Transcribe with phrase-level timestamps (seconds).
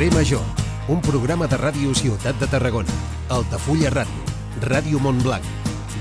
[0.00, 0.40] Carrer Major,
[0.88, 2.94] un programa de ràdio Ciutat de Tarragona,
[3.28, 4.22] Altafulla Ràdio,
[4.64, 5.44] Ràdio Montblanc,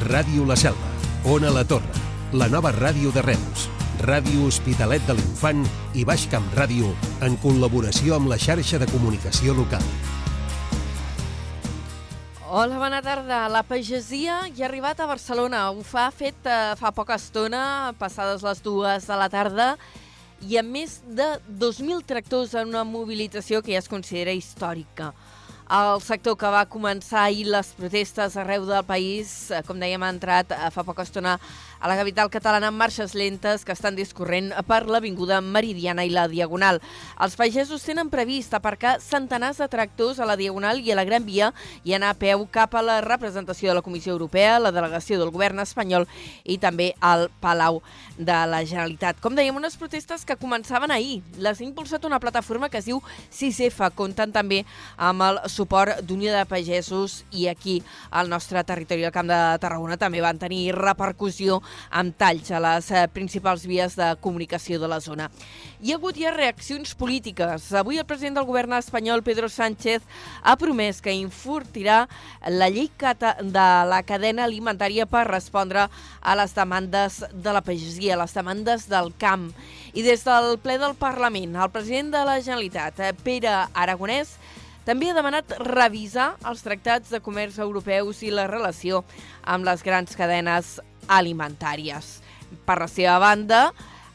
[0.08, 0.94] Ràdio La Selva,
[1.28, 2.00] Ona La Torre,
[2.32, 3.66] la nova ràdio de Reus,
[4.08, 5.68] Ràdio Hospitalet de l'Infant
[6.00, 6.94] i Baix Camp Ràdio
[7.28, 9.84] en col·laboració amb la xarxa de comunicació local.
[12.48, 13.50] Hola, bona tarda.
[13.52, 15.74] La pagesia ja ha arribat a Barcelona.
[15.76, 19.74] Ho fa fet eh, fa poca estona, passades les dues de la tarda,
[20.48, 21.28] i amb més de
[21.60, 25.12] 2.000 tractors en una mobilització que ja es considera històrica.
[25.70, 30.10] El sector que va començar ahir les protestes arreu del país, eh, com dèiem, ha
[30.16, 31.36] entrat eh, fa poca estona
[31.80, 36.28] a la capital catalana amb marxes lentes que estan discorrent per l'Avinguda Meridiana i la
[36.28, 36.82] Diagonal.
[37.24, 41.26] Els pagesos tenen previst aparcar centenars de tractors a la Diagonal i a la Gran
[41.26, 41.54] Via
[41.88, 45.32] i anar a peu cap a la representació de la Comissió Europea, la delegació del
[45.32, 46.08] govern espanyol
[46.44, 47.82] i també al Palau
[48.18, 49.22] de la Generalitat.
[49.24, 51.22] Com dèiem, unes protestes que començaven ahir.
[51.40, 53.00] Les ha impulsat una plataforma que es diu
[53.32, 54.66] 6F, comptant també
[54.98, 57.80] amb el suport d'Unió de Pagesos i aquí
[58.12, 62.90] al nostre territori, al Camp de Tarragona, també van tenir repercussió amb talls a les
[62.92, 65.30] eh, principals vies de comunicació de la zona.
[65.80, 67.70] Hi ha hagut ja reaccions polítiques.
[67.74, 70.04] Avui el president del govern espanyol, Pedro Sánchez,
[70.44, 72.02] ha promès que infortirà
[72.48, 75.88] la llei de la cadena alimentària per respondre
[76.22, 79.52] a les demandes de la pagesia, a les demandes del camp.
[79.94, 84.38] I des del ple del Parlament, el president de la Generalitat, eh, Pere Aragonès,
[84.90, 89.04] també ha demanat revisar els tractats de comerç europeus i la relació
[89.46, 90.80] amb les grans cadenes
[91.10, 92.20] alimentàries.
[92.66, 93.70] Per la seva banda,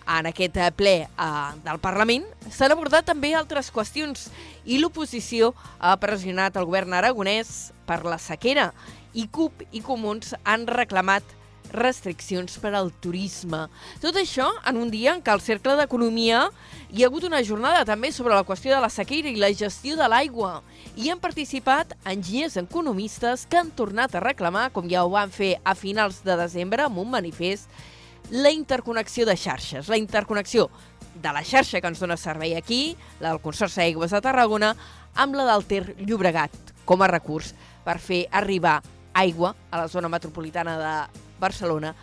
[0.07, 4.29] en aquest ple eh, del Parlament s'han abordat també altres qüestions
[4.65, 8.71] i l'oposició ha pressionat el govern aragonès per la sequera
[9.15, 11.25] i CUP i Comuns han reclamat
[11.75, 13.65] restriccions per al turisme.
[14.03, 16.47] Tot això en un dia en què al Cercle d'Economia
[16.91, 19.99] hi ha hagut una jornada també sobre la qüestió de la sequera i la gestió
[19.99, 20.63] de l'aigua.
[20.97, 25.57] Hi han participat enginyers economistes que han tornat a reclamar, com ja ho van fer
[25.65, 27.69] a finals de desembre amb un manifest,
[28.31, 30.71] la interconnexió de xarxes, la interconnexió
[31.15, 34.75] de la xarxa que ens dona servei aquí, la del Consorci d'Aigües de Tarragona,
[35.15, 37.53] amb la del Ter Llobregat com a recurs
[37.85, 38.81] per fer arribar
[39.15, 41.95] aigua a la zona metropolitana de Barcelona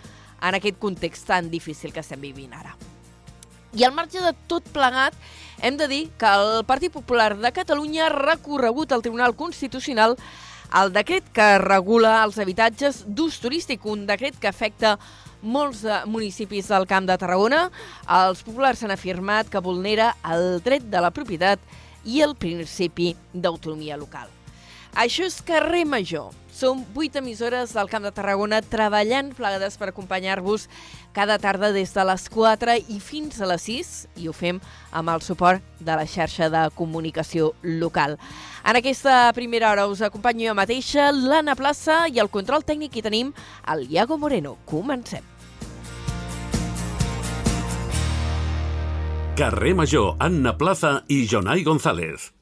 [0.42, 2.76] en aquest context tan difícil que estem vivint ara.
[3.74, 5.16] I al marge de tot plegat,
[5.64, 10.18] hem de dir que el Partit Popular de Catalunya ha recorregut al Tribunal Constitucional
[10.80, 14.98] el decret que regula els habitatges d'ús turístic, un decret que afecta
[15.42, 17.66] molts eh, municipis del Camp de Tarragona.
[18.08, 21.64] Els populars han afirmat que vulnera el dret de la propietat
[22.06, 24.41] i el principi d'autonomia local.
[24.96, 26.34] Això és carrer Major.
[26.52, 30.68] Som vuit emissores del Camp de Tarragona treballant plegades per acompanyar-vos
[31.16, 34.60] cada tarda des de les 4 i fins a les 6 i ho fem
[34.92, 38.18] amb el suport de la xarxa de comunicació local.
[38.68, 43.06] En aquesta primera hora us acompanyo jo mateixa, l'Anna Plaça i el control tècnic hi
[43.08, 43.32] tenim
[43.72, 44.58] el Iago Moreno.
[44.66, 45.24] Comencem.
[49.40, 52.41] Carrer Major, Anna Plaza i Jonai González.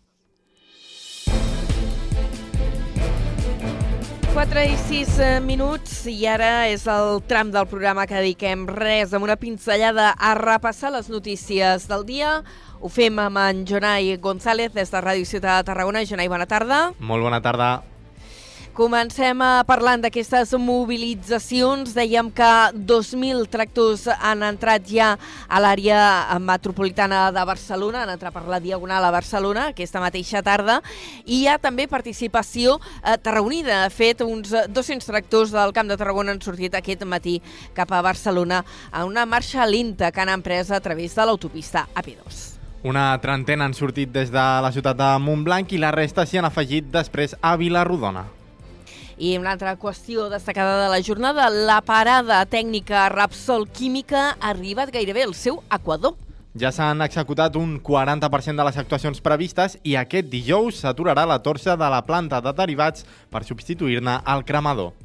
[4.33, 9.13] 4 i 6 eh, minuts i ara és el tram del programa que dediquem res
[9.15, 12.37] amb una pinzellada a repassar les notícies del dia.
[12.79, 16.05] Ho fem amb en Jonai González des de Ràdio Ciutat de Tarragona.
[16.05, 16.91] Jonai, bona tarda.
[16.99, 17.79] Molt bona tarda.
[18.79, 21.89] Comencem a parlant d'aquestes mobilitzacions.
[21.91, 22.51] Dèiem que
[22.87, 25.09] 2.000 tractors han entrat ja
[25.51, 30.77] a l'àrea metropolitana de Barcelona, han entrat per la Diagonal a Barcelona aquesta mateixa tarda,
[31.25, 33.81] i hi ha també participació eh, tarragonida.
[33.83, 37.41] De fet, uns 200 tractors del Camp de Tarragona han sortit aquest matí
[37.75, 38.63] cap a Barcelona
[38.95, 42.41] a una marxa lenta que han empresa a través de l'autopista AP2.
[42.87, 46.47] Una trentena han sortit des de la ciutat de Montblanc i la resta s'hi han
[46.47, 48.38] afegit després a Vilarrodona.
[49.19, 54.93] I una altra qüestió destacada de la jornada, la parada tècnica Rapsol Química ha arribat
[54.95, 56.15] gairebé al seu equador.
[56.55, 61.75] Ja s'han executat un 40% de les actuacions previstes i aquest dijous s'aturarà la torxa
[61.75, 64.95] de la planta de derivats per substituir-ne al cremador.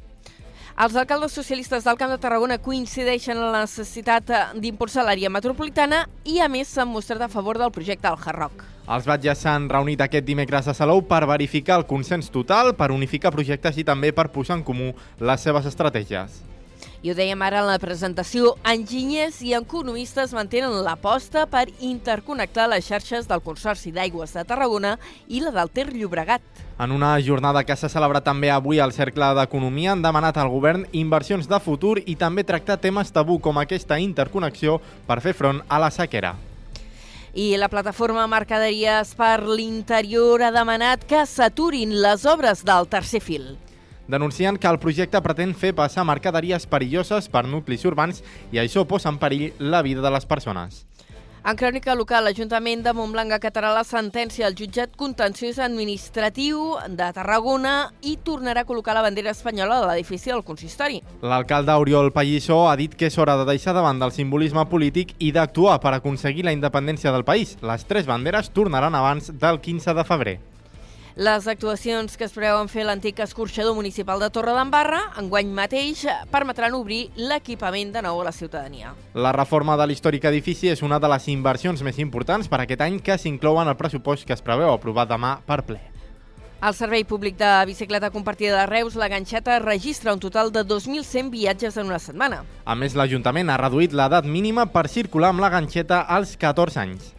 [0.75, 6.41] Els alcaldes socialistes del Camp de Tarragona coincideixen en la necessitat d'impulsar l'àrea metropolitana i,
[6.43, 10.27] a més, s'han mostrat a favor del projecte al Hard Els batlles s'han reunit aquest
[10.27, 14.59] dimecres a Salou per verificar el consens total, per unificar projectes i també per posar
[14.59, 14.91] en comú
[15.21, 16.43] les seves estratègies.
[17.01, 22.83] I ho dèiem ara en la presentació, enginyers i economistes mantenen l'aposta per interconnectar les
[22.83, 24.97] xarxes del Consorci d'Aigües de Tarragona
[25.29, 26.64] i la del Ter Llobregat.
[26.77, 30.81] En una jornada que s'ha celebrat també avui al Cercle d'Economia han demanat al govern
[30.91, 35.79] inversions de futur i també tractar temes tabú com aquesta interconnexió per fer front a
[35.79, 36.33] la sequera.
[37.31, 43.53] I la plataforma Mercaderies per l'Interior ha demanat que s'aturin les obres del tercer fil.
[44.11, 48.19] Denuncien que el projecte pretén fer passar mercaderies perilloses per nuclis urbans
[48.51, 50.83] i això posa en perill la vida de les persones.
[51.45, 57.73] En crònica local, l'Ajuntament de Montblanc acatarà la sentència al jutjat contenciós administratiu de Tarragona
[58.01, 61.03] i tornarà a col·locar la bandera espanyola de l'edifici del consistori.
[61.21, 65.29] L'alcalde Oriol Pallissó ha dit que és hora de deixar davant del simbolisme polític i
[65.37, 67.53] d'actuar per aconseguir la independència del país.
[67.61, 70.37] Les tres banderes tornaran abans del 15 de febrer.
[71.15, 76.75] Les actuacions que es preveuen fer a l'antic escorxador municipal de Torredembarra, enguany mateix, permetran
[76.75, 78.91] obrir l'equipament de nou a la ciutadania.
[79.15, 82.99] La reforma de l'històric edifici és una de les inversions més importants per aquest any
[82.99, 85.79] que s'inclouen al pressupost que es preveu aprovar demà per ple.
[86.59, 91.31] El Servei Públic de Bicicleta Compartida de Reus, la Ganxeta, registra un total de 2.100
[91.31, 92.43] viatges en una setmana.
[92.65, 97.14] A més, l'Ajuntament ha reduït l'edat mínima per circular amb la ganxeta als 14 anys.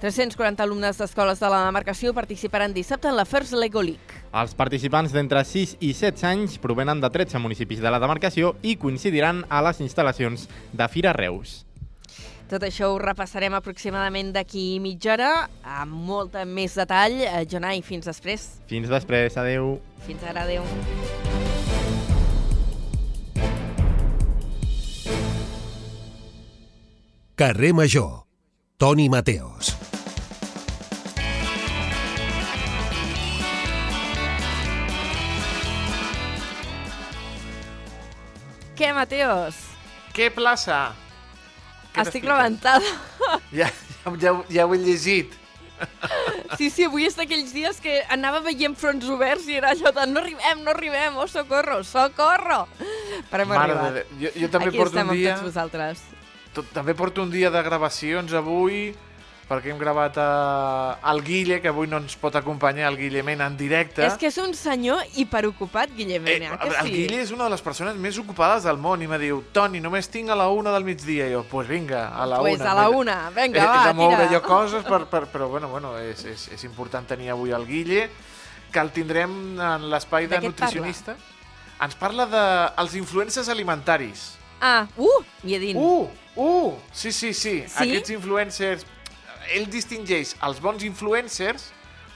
[0.00, 4.20] 340 alumnes d'escoles de la demarcació participaran dissabte en la First Lego League.
[4.32, 8.78] Els participants d'entre 6 i 16 anys provenen de 13 municipis de la demarcació i
[8.80, 11.66] coincidiran a les instal·lacions de Fira Reus.
[12.48, 15.28] Tot això ho repassarem aproximadament d'aquí mitja hora,
[15.62, 17.20] amb molt més detall.
[17.20, 18.48] Eh, Jonai, fins després.
[18.72, 19.76] Fins després, adeu.
[20.08, 20.64] Fins ara, adeu.
[27.36, 28.24] Carrer Major.
[28.80, 29.76] Toni Mateos.
[38.80, 39.56] Què, Mateos?
[40.16, 40.94] Què plaça?
[41.92, 42.80] Què Estic rebentada.
[43.52, 45.34] Ja, ja, ja, ja ho he llegit.
[46.58, 50.06] Sí, sí, avui és d'aquells dies que anava veient fronts oberts i era allò de
[50.10, 52.64] no arribem, no arribem, oh, socorro, socorro.
[53.30, 53.94] Però hem Mare arribat.
[54.00, 54.02] de.
[54.24, 55.28] Jo, jo també Aquí porto estem un dia...
[55.30, 56.02] amb tots vosaltres.
[56.56, 58.90] Tot, també porto un dia de gravacions avui,
[59.50, 60.26] perquè hem gravat a,
[61.10, 64.04] el Guille, que avui no ens pot acompanyar, el Guille Mena, en directe.
[64.06, 66.92] És que és un senyor hiperocupat, Guillem Eh, Mena, que el sí?
[66.94, 70.06] Guille és una de les persones més ocupades del món i me diu, Toni, només
[70.08, 71.26] tinc a la una del migdia.
[71.26, 72.70] I jo, pues vinga, a la Pues una.
[72.70, 74.38] a la una, vinga, he, va, he de moure tira.
[74.38, 78.08] jo coses, per, per, però bueno, bueno és, és, és important tenir avui el Guille,
[78.70, 80.52] que el tindrem en l'espai De de, et parla?
[80.54, 81.16] nutricionista.
[81.82, 84.28] Ens parla dels els influencers alimentaris.
[84.60, 85.80] Ah, uh, i a dins.
[85.80, 86.06] Uh,
[86.36, 87.74] uh, sí, sí, sí, Sí?
[87.88, 88.86] Aquests influencers...
[89.50, 91.70] Ell distingeix els bons influencers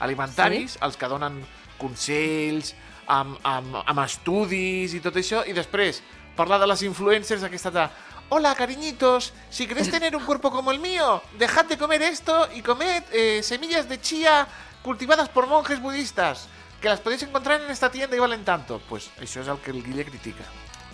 [0.04, 1.40] alimentaris, els que donen
[1.80, 2.74] consells,
[3.10, 6.02] amb, amb, amb estudis i tot això, i després
[6.36, 7.88] parlar de les influencers aquesta de
[8.30, 12.62] Hola, cariñitos, si queréis tener un cuerpo como el mío, dejad de comer esto y
[12.62, 14.48] comed eh, semillas de chía
[14.82, 16.48] cultivadas por monjes budistas,
[16.80, 18.80] que las podéis encontrar en esta tienda y valen tanto.
[18.88, 20.44] Pues això és el que el Guille critica.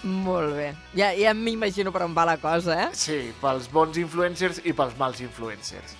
[0.02, 0.74] Molt bé.
[0.96, 2.90] Ja, ja m'imagino per on va la cosa, eh?
[2.96, 5.99] Sí, pels bons influencers i pels mals influencers.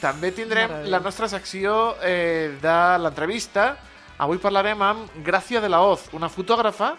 [0.00, 3.74] També tindrem de la nostra secció eh, de l'entrevista.
[4.18, 6.94] Avui parlarem amb Gràcia de la Hoz, una fotògrafa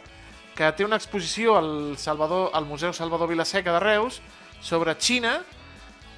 [0.56, 4.22] que té una exposició al, Salvador, al Museu Salvador Vilaseca de Reus
[4.64, 5.42] sobre Xina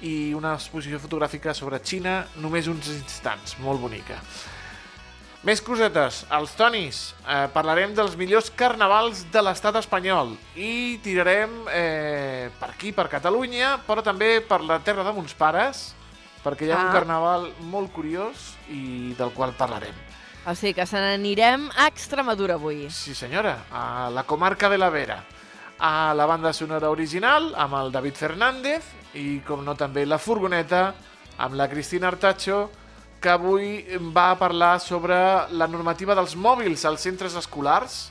[0.02, 4.20] i una exposició fotogràfica sobre Xina només uns instants, molt bonica.
[5.46, 6.96] Més cosetes, els tonis.
[7.22, 13.76] Eh, parlarem dels millors carnavals de l'estat espanyol i tirarem eh, per aquí, per Catalunya,
[13.86, 15.92] però també per la terra de mons pares,
[16.44, 16.92] perquè hi ha un Ah.
[16.92, 19.94] carnaval molt curiós i del qual parlarem.
[20.46, 22.88] O sigui que se n'anirem a Extremadura avui.
[22.90, 25.24] Sí, senyora, a la comarca de la Vera.
[25.80, 28.82] A la banda sonora original, amb el David Fernández,
[29.14, 30.94] i com no també la furgoneta,
[31.38, 32.70] amb la Cristina Artacho,
[33.20, 35.14] que avui va parlar sobre
[35.50, 38.10] la normativa dels mòbils als centres escolars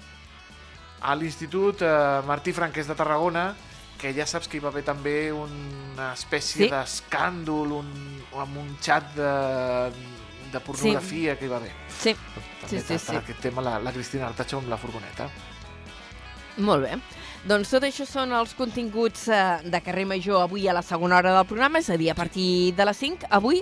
[1.01, 3.53] a l'Institut eh, Martí Franquès de Tarragona,
[3.97, 6.69] que ja saps que hi va haver també una espècie Sí.
[6.69, 7.89] d'escàndol, un,
[8.37, 9.31] amb un xat de,
[10.53, 11.73] de pornografia que hi va haver.
[11.89, 12.13] Sí,
[12.61, 13.15] També sí, sí, sí.
[13.15, 15.29] aquest tema la, la Cristina Artacho amb la furgoneta.
[16.57, 16.97] Molt bé.
[17.47, 21.35] Doncs tot això són els continguts eh, de carrer Major avui a la segona hora
[21.35, 23.29] del programa, és a dir, a partir de les 5.
[23.29, 23.61] Avui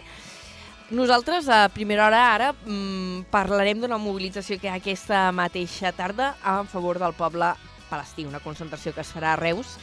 [0.92, 7.00] nosaltres a primera hora ara mm, parlarem d'una mobilització que aquesta mateixa tarda en favor
[7.01, 7.51] del poble
[7.89, 9.75] palestí, una concentració que es farà a Reus.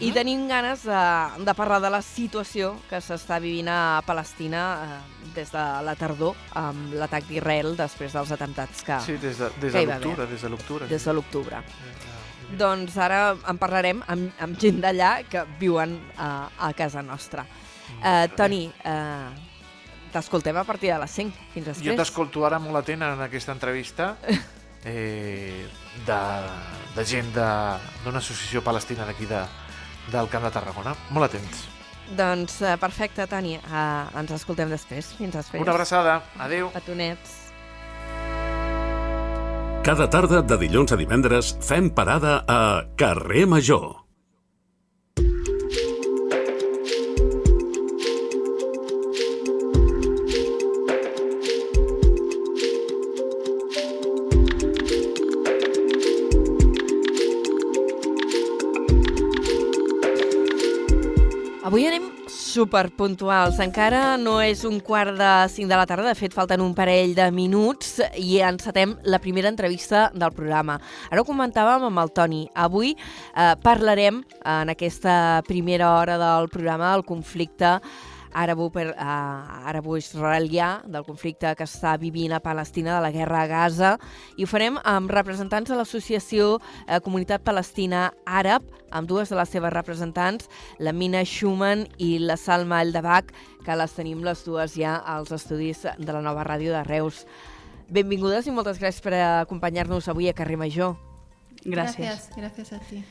[0.00, 1.00] I tenim ganes de,
[1.44, 5.00] de parlar de la situació que s'està vivint a Palestina eh,
[5.36, 9.74] des de la tardor amb l'atac d'Israel després dels atemptats que, Sí, des de, des
[9.74, 10.88] de l'octubre, des de l'octubre.
[10.88, 11.60] des de l'octubre.
[12.56, 17.44] Doncs ara en parlarem amb, amb gent d'allà que viuen a, a casa nostra.
[17.98, 19.28] Uh, Toni, uh,
[20.14, 21.46] t'escoltem a partir de les 5.
[21.52, 21.84] Fins després.
[21.84, 24.14] Jo t'escolto ara molt atent en aquesta entrevista
[24.86, 25.66] eh,
[26.06, 26.20] de,
[26.96, 29.42] de gent d'una associació palestina d'aquí de,
[30.12, 30.94] del Camp de Tarragona.
[31.10, 31.66] Molt atents.
[32.16, 33.56] Doncs eh, perfecte, Toni.
[33.58, 35.10] Uh, ens escoltem després.
[35.18, 35.62] Fins després.
[35.62, 36.20] Una abraçada.
[36.38, 36.70] Adéu.
[36.74, 37.42] Petonets.
[39.86, 42.60] Cada tarda de dilluns a divendres fem parada a
[42.98, 44.05] Carrer Major.
[62.56, 63.58] Superpuntuals.
[63.60, 67.12] Encara no és un quart de cinc de la tarda, de fet falten un parell
[67.16, 70.78] de minuts i encetem la primera entrevista del programa.
[71.10, 72.42] Ara ho comentàvem amb el Toni.
[72.56, 77.76] Avui eh, parlarem en aquesta primera hora del programa del conflicte
[78.36, 83.98] àrabo-israelià, uh, del conflicte que està vivint a Palestina, de la guerra a Gaza,
[84.36, 89.48] i ho farem amb representants de l'associació uh, Comunitat Palestina Àrab, amb dues de les
[89.48, 93.32] seves representants, la Mina Schumann i la Salma Eldabach,
[93.64, 97.26] que les tenim les dues ja als estudis de la nova ràdio de Reus.
[97.88, 100.96] Benvingudes i moltes gràcies per acompanyar-nos avui a Carrer Major.
[101.62, 101.98] Gràcies.
[101.98, 103.04] Gràcies, gràcies a ti.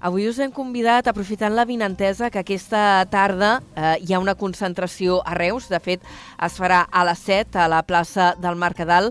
[0.00, 5.18] Avui us hem convidat, aprofitant la vinentesa, que aquesta tarda eh, hi ha una concentració
[5.28, 5.66] a Reus.
[5.68, 6.06] De fet,
[6.40, 9.10] es farà a les 7 a la plaça del Mercadal.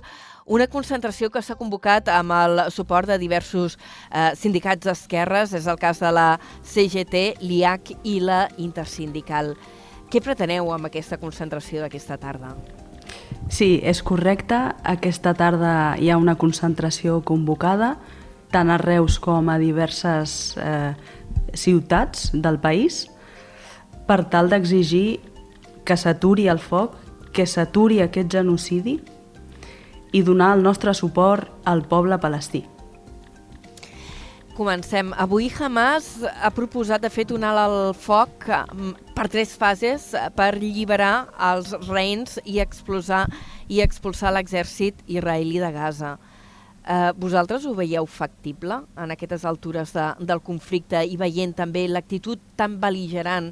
[0.50, 5.54] Una concentració que s'ha convocat amb el suport de diversos eh, sindicats d'esquerres.
[5.54, 6.28] És el cas de la
[6.66, 9.54] CGT, l'IAC i la Intersindical.
[10.10, 12.56] Què preteneu amb aquesta concentració d'aquesta tarda?
[13.46, 14.58] Sí, és correcte.
[14.82, 18.00] Aquesta tarda hi ha una concentració convocada
[18.52, 20.94] tant a Reus com a diverses eh,
[21.54, 23.06] ciutats del país
[24.10, 25.20] per tal d'exigir
[25.86, 26.98] que s'aturi el foc,
[27.34, 29.00] que s'aturi aquest genocidi
[30.14, 32.66] i donar el nostre suport al poble palestí.
[34.60, 35.14] Comencem.
[35.16, 40.50] Avui Hamas ha proposat, de fet, un alt al foc mm, per tres fases per
[40.50, 43.24] alliberar els reins i expulsar,
[43.72, 46.18] i expulsar l'exèrcit israelí de Gaza.
[46.90, 52.42] Eh, vosaltres ho veieu factible en aquestes altures de, del conflicte i veient també l'actitud
[52.58, 53.52] tan beligerant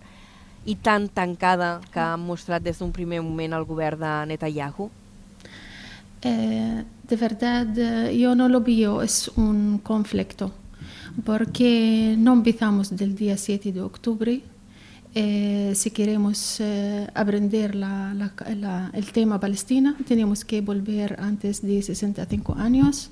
[0.65, 4.89] i tan tancada que ha mostrat des d'un primer moment el govern de Netanyahu?
[6.23, 7.67] Eh, de verdad,
[8.09, 10.51] yo no lo veo, es un conflicto,
[11.23, 14.41] porque no empezamos del día 7 de octubre.
[15.13, 21.61] Eh, si queremos eh, aprender la, la, la, el tema Palestina, tenemos que volver antes
[21.61, 23.11] de 65 años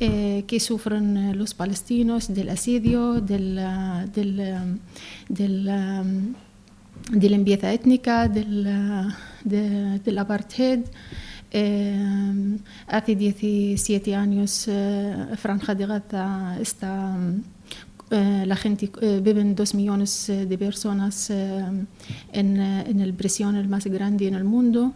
[0.00, 3.60] eh, que sufren los palestinos del asedio, del,
[4.12, 4.80] del,
[5.28, 6.34] del, um,
[7.10, 8.64] de limpieza étnica, del,
[9.44, 10.80] de, del apartheid.
[11.50, 17.16] Eh, hace 17 años eh, Franja de Gaza está,
[18.10, 21.88] eh, la gente, eh, viven dos millones de personas en,
[22.32, 24.92] en el prisión el más grande en el mundo.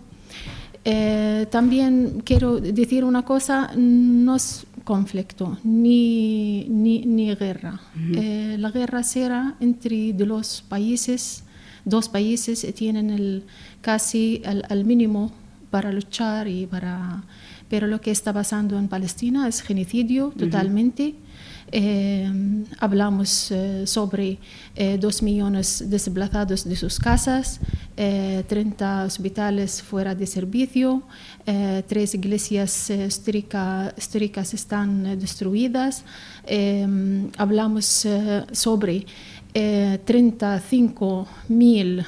[1.51, 7.81] también quiero decir una cosa, no es conflicto ni, ni, ni guerra.
[7.95, 8.19] Uh -huh.
[8.19, 11.45] eh, la guerra será entre de los países,
[11.85, 13.45] dos países tienen el,
[13.81, 15.33] casi el, el, mínimo
[15.71, 17.23] para luchar y para...
[17.69, 21.15] Pero lo que está pasando en Palestina es genocidio uh -huh.
[21.75, 22.31] Eh,
[22.81, 24.39] hablamos eh, sobre
[24.77, 27.61] eh, dos millones desplazados de sus casas,
[27.97, 31.03] 30 hospitales fuera de servicio,
[31.87, 36.03] tres iglesias históricas están destruidas.
[37.37, 38.09] hablamos
[38.53, 39.07] sobre
[39.53, 42.05] 35 mil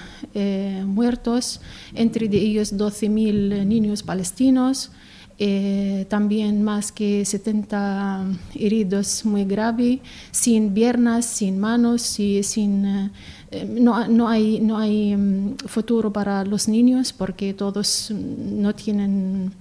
[0.87, 1.61] muertos,
[1.95, 4.91] entre ellos 12 mil niños palestinos.
[5.39, 8.25] Eh, también más que 70
[8.55, 9.99] heridos muy graves,
[10.31, 13.11] sin piernas, sin manos, y sin,
[13.51, 19.53] eh, no, no, hay, no hay um, futuro para los niños porque todos no tienen,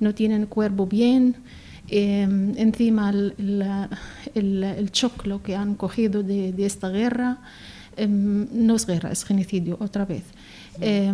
[0.00, 1.36] no tienen cuerpo bien.
[1.90, 2.22] Eh,
[2.56, 3.34] encima el,
[4.34, 7.40] el, el, choclo que han cogido de, de esta guerra
[8.06, 10.22] no es guerra, es genocidio otra vez.
[10.80, 11.12] Eh,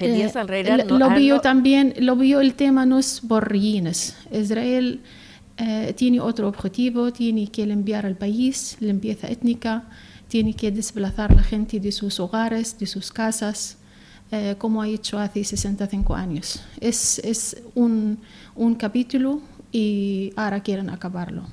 [0.00, 0.84] días enrere...
[0.84, 1.40] No, lo, vio no...
[1.40, 4.16] también, lo vio el tema no es por ruinas.
[4.32, 5.00] Israel
[5.56, 9.84] eh, tiene otro objetivo, tiene que limpiar el país, limpieza étnica,
[10.28, 13.78] tiene que desplazar a la gente de sus hogares, de sus casas,
[14.32, 16.60] eh, como ha hecho hace 65 años.
[16.80, 18.18] Es, es un,
[18.56, 21.44] un capítulo y ahora quieren acabarlo.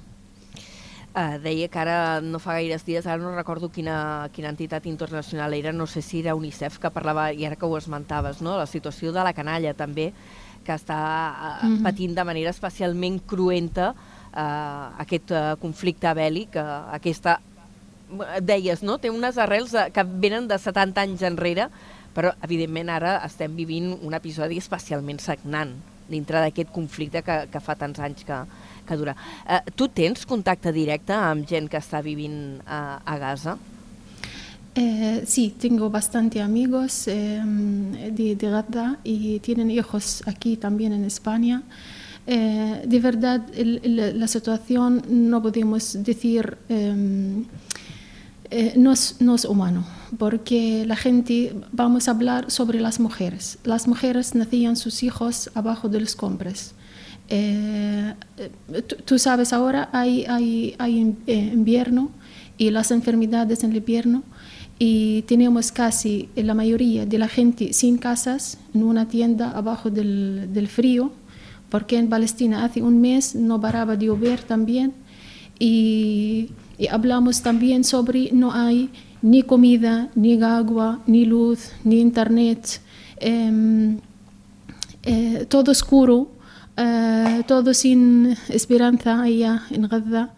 [1.11, 5.51] Uh, deia que ara no fa gaires dies, ara no recordo quina, quina entitat internacional
[5.57, 8.55] era, no sé si era UNICEF, que parlava, i ara que ho esmentaves, no?
[8.55, 10.13] la situació de la canalla també,
[10.63, 11.83] que està uh, mm -hmm.
[11.83, 17.41] patint de manera especialment cruenta uh, aquest uh, conflicte bèl·lic, uh, aquesta
[18.41, 18.97] deies, no?
[18.97, 21.67] té unes arrels que venen de 70 anys enrere,
[22.15, 25.75] però evidentment ara estem vivint un episodi especialment sagnant
[26.11, 28.39] dintre d'aquest conflicte que, que fa tants anys que,
[28.87, 29.15] que dura.
[29.47, 33.57] Eh, tu tens contacte directe amb gent que està vivint a, a Gaza?
[34.73, 37.41] Eh, sí, tengo bastante amigos eh,
[38.11, 41.63] de, de Gaza y tienen hijos aquí también en España.
[42.27, 47.43] Eh, de verdad, el, el, la situación no podemos decir eh,
[48.51, 49.85] eh, no, es, no es humano,
[50.17, 53.57] porque la gente, vamos a hablar sobre las mujeres.
[53.63, 56.73] Las mujeres nacían sus hijos abajo de los compres.
[57.33, 58.13] Eh,
[58.87, 62.11] tú, tú, sabes, ahora hay, hay, hay invierno
[62.57, 64.23] y las enfermedades en el invierno
[64.77, 70.49] y tenemos casi la mayoría de la gente sin casas en una tienda abajo del,
[70.51, 71.11] del, frío,
[71.69, 74.93] porque en Palestina hace un mes no paraba de llover también
[75.57, 76.49] y,
[76.89, 78.89] hablamos también sobre no hay
[79.21, 82.81] ni comida, ni agua, ni luz, ni internet,
[83.17, 83.97] eh,
[85.03, 86.31] eh, todo oscuro,
[86.81, 90.33] eh, todo sin esperanza allá en Gaza.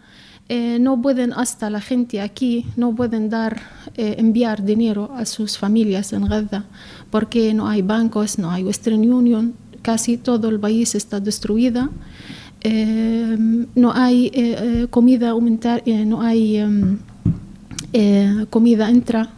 [0.50, 3.62] Eh, no pueden hasta la gente aquí no pueden dar
[3.96, 6.64] eh, enviar dinero a sus familias en Gaza
[7.08, 11.88] porque no hay bancos no hay Western Union casi todo el país está destruido
[12.60, 13.38] eh,
[13.74, 16.98] no hay comida aumentar no hay em,
[18.50, 19.30] comida entra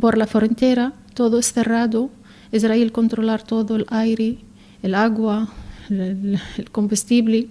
[0.00, 2.10] por la frontera todo es cerrado
[2.52, 4.38] Israel controlar todo el aire
[4.82, 5.48] el agua
[5.90, 7.48] el, el combustible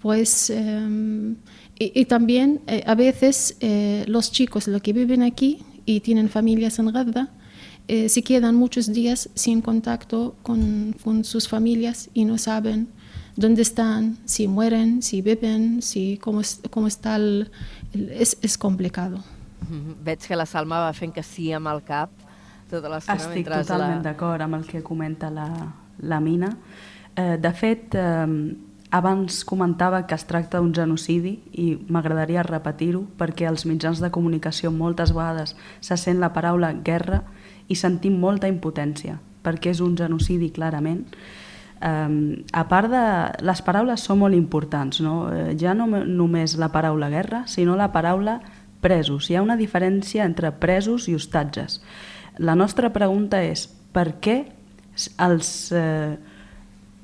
[0.00, 1.34] pues eh,
[1.78, 6.28] y, y, también eh, a veces eh, los chicos los que viven aquí y tienen
[6.28, 7.28] familias en Gaza
[7.88, 12.88] se quedan muchos días sin contacto con, con, sus familias y no saben
[13.36, 17.50] dónde están, si mueren, si beben, si cómo, cómo está el,
[17.92, 19.18] el és, és complicado.
[19.68, 20.04] Mm -hmm.
[20.04, 22.10] Veig que la Salma va fent que sí amb el cap
[22.70, 24.10] tota l'estona Estic totalment la...
[24.10, 26.56] d'acord amb el que comenta la, la Mina.
[27.16, 28.56] Eh, de fet, eh,
[28.92, 34.70] abans comentava que es tracta d'un genocidi i m'agradaria repetir-ho perquè als mitjans de comunicació
[34.70, 37.22] moltes vegades se sent la paraula guerra
[37.72, 41.06] i sentim molta impotència perquè és un genocidi clarament.
[41.82, 43.02] Um, a part de...
[43.42, 45.26] Les paraules són molt importants, no?
[45.34, 48.38] Eh, ja no només la paraula guerra, sinó la paraula
[48.82, 49.30] presos.
[49.30, 51.80] Hi ha una diferència entre presos i hostatges.
[52.38, 54.36] La nostra pregunta és per què
[54.96, 56.16] els, eh,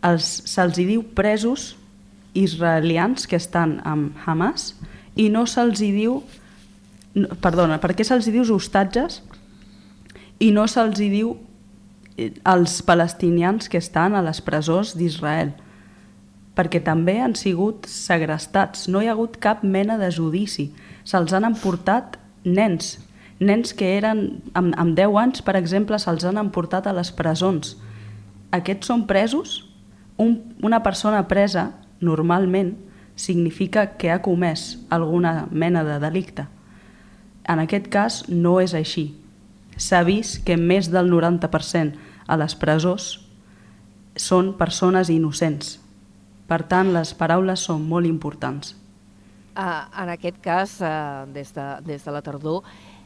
[0.04, 1.74] els, se'ls diu presos
[2.38, 4.74] israelians que estan amb Hamas
[5.16, 6.20] i no se'ls diu
[7.18, 9.22] no, perdona, per què se'ls diu hostatges?
[10.38, 11.32] I no se'ls diu
[12.16, 15.54] eh, els palestinians que estan a les presons d'Israel
[16.58, 20.72] perquè també han sigut segrestats, no hi ha hagut cap mena de judici,
[21.06, 22.96] se'ls han emportat nens,
[23.38, 27.76] nens que eren amb, amb 10 anys, per exemple, se'ls han emportat a les presons.
[28.54, 29.62] Aquests són presos?
[30.18, 31.70] Un, una persona presa
[32.00, 32.74] normalment
[33.18, 36.46] significa que ha comès alguna mena de delicte.
[37.48, 39.12] En aquest cas no és així.
[39.78, 41.94] S'ha vist que més del 90%
[42.26, 43.14] a les presons
[44.18, 45.78] són persones innocents.
[46.48, 48.74] Per tant, les paraules són molt importants.
[49.58, 52.62] Uh, en aquest cas, uh, des, de, des de la tardor,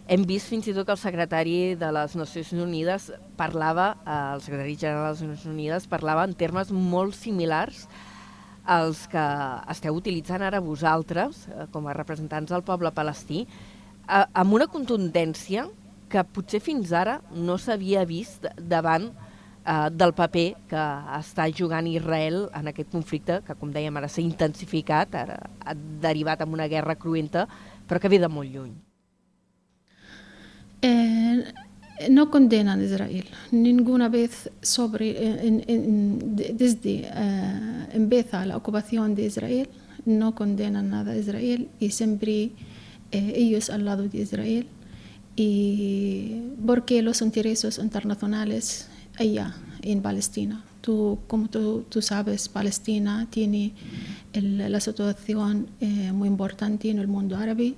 [0.08, 4.42] hem vist fins i tot que el secretari de les Nacions Unides parlava, uh, el
[4.42, 7.86] secretari general de les Nacions Unides parlava en termes molt similars
[8.68, 9.22] els que
[9.72, 15.66] esteu utilitzant ara vosaltres, eh, com a representants del poble palestí, eh, amb una contundència
[16.08, 19.10] que potser fins ara no s'havia vist davant
[19.66, 20.84] eh, del paper que
[21.18, 26.42] està jugant Israel en aquest conflicte, que com dèiem ara s'ha intensificat, ara ha derivat
[26.42, 27.48] en una guerra cruenta,
[27.88, 28.91] però que ve de molt lluny.
[30.82, 31.44] Eh,
[32.10, 39.26] no condenan a Israel ninguna vez sobre en, en, desde uh, empieza la ocupación de
[39.26, 39.68] Israel
[40.04, 42.50] no condenan nada a Israel y siempre
[43.12, 44.66] eh, ellos al lado de Israel.
[45.34, 53.72] Y porque los intereses internacionales allá en Palestina tú como tú, tú sabes Palestina tiene
[54.34, 57.74] el, la situación eh, muy importante en el mundo árabe.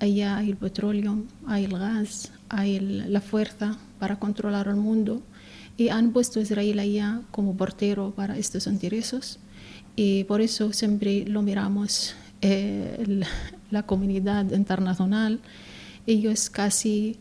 [0.00, 5.22] Allá hay el petróleo hay el gas hay la fuerza para controlar el mundo
[5.76, 9.38] y han puesto a Israel allá como portero para estos intereses.
[9.96, 13.22] Y por eso siempre lo miramos eh,
[13.70, 15.40] la comunidad internacional.
[16.06, 17.16] Ellos casi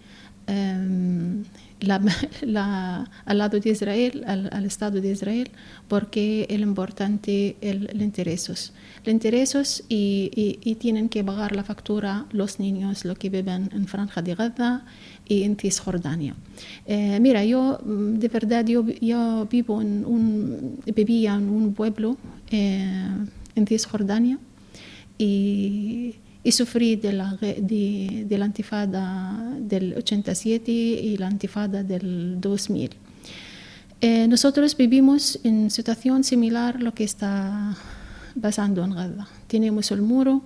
[0.47, 1.43] eh,
[1.83, 2.01] la,
[2.41, 5.51] la, al lado de Israel, al, al, Estado de Israel,
[5.87, 8.73] porque es importante el, el intereses.
[9.05, 13.69] Los intereses y, y, y, tienen que pagar la factura los niños, los que viven
[13.73, 14.85] en Franja de Gaza
[15.27, 16.35] y en Cisjordania.
[16.85, 22.17] Eh, mira, yo mm, de verdad yo, yo vivo en un, vivía en un pueblo
[22.49, 23.09] eh,
[23.55, 24.39] en Cisjordania
[25.17, 32.39] y y sufrí de la, de, de la antifada del 87 y la antifada del
[32.41, 32.91] 2000.
[34.01, 37.75] Eh, nosotros vivimos en situación similar a lo que está
[38.39, 39.27] pasando en Gaza.
[39.47, 40.41] Tenemos el muro,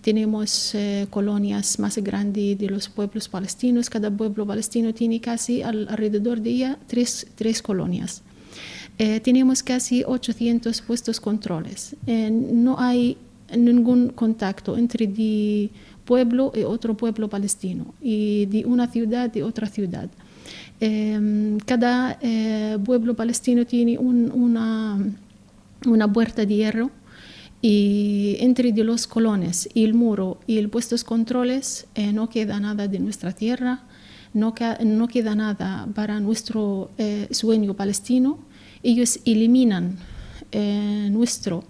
[0.00, 3.90] tenemos eh, colonias más grandes de los pueblos palestinos.
[3.90, 8.22] Cada pueblo palestino tiene casi al, alrededor de ella tres, tres colonias.
[8.98, 11.96] Eh, tenemos casi 800 puestos controles.
[12.06, 13.16] Eh, no hay
[13.56, 15.70] ningún contacto entre de
[16.04, 20.10] pueblo y otro pueblo palestino y de una ciudad y otra ciudad.
[20.80, 24.98] Eh, cada eh, pueblo palestino tiene un, una,
[25.86, 26.90] una puerta de hierro
[27.62, 32.58] y entre de los colones y el muro y el puestos controles eh, no queda
[32.58, 33.84] nada de nuestra tierra,
[34.34, 34.52] no,
[34.84, 38.38] no queda nada para nuestro eh, sueño palestino.
[38.82, 39.96] Ellos eliminan
[40.52, 41.64] eh, nuestro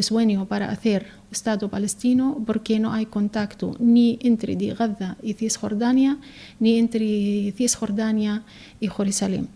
[0.00, 6.18] sueño para hacer Estado palestino porque no hay contacto ni entre Gaza y Cisjordania
[6.58, 8.42] ni entre Cisjordania
[8.80, 9.48] y Jerusalén.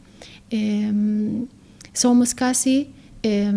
[0.50, 1.46] Eh,
[1.92, 2.90] somos casi,
[3.22, 3.52] eh,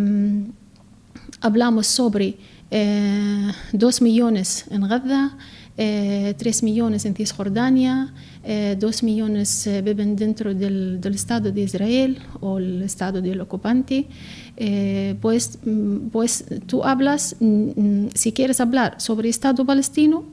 [1.41, 2.37] hablamos sobre
[2.71, 5.37] eh, dos millones en Gaza,
[5.79, 8.11] eh, 3 millones en Cisjordania,
[8.43, 13.39] eh, 2 millones eh, viven dentro del, del, Estado de Israel o el Estado del
[13.41, 14.07] ocupante.
[14.59, 20.25] Eh, pues, mm, pues tú hablas, mm, mm, si quieres hablar sobre Estado palestino,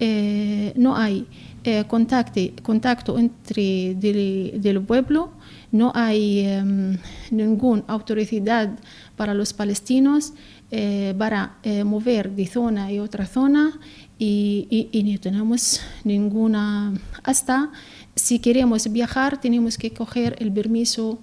[0.00, 1.26] eh, no hay
[1.62, 5.30] eh, contacto, entre del, pueblo,
[5.70, 6.96] no hay um,
[7.30, 8.78] ninguna autoridad
[9.14, 10.32] para los palestinos
[10.70, 13.78] eh, para mover de zona y otra zona
[14.18, 16.94] y, y, y, no tenemos ninguna...
[17.22, 17.70] Hasta
[18.14, 21.18] si queremos viajar tenemos que coger el permiso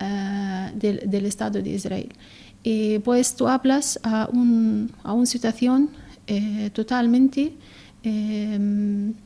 [0.00, 2.12] uh, del, del, Estado de Israel.
[2.62, 5.90] Y pues tú hablas a, un, a una situación
[6.26, 7.54] eh, totalmente
[8.02, 8.58] eh,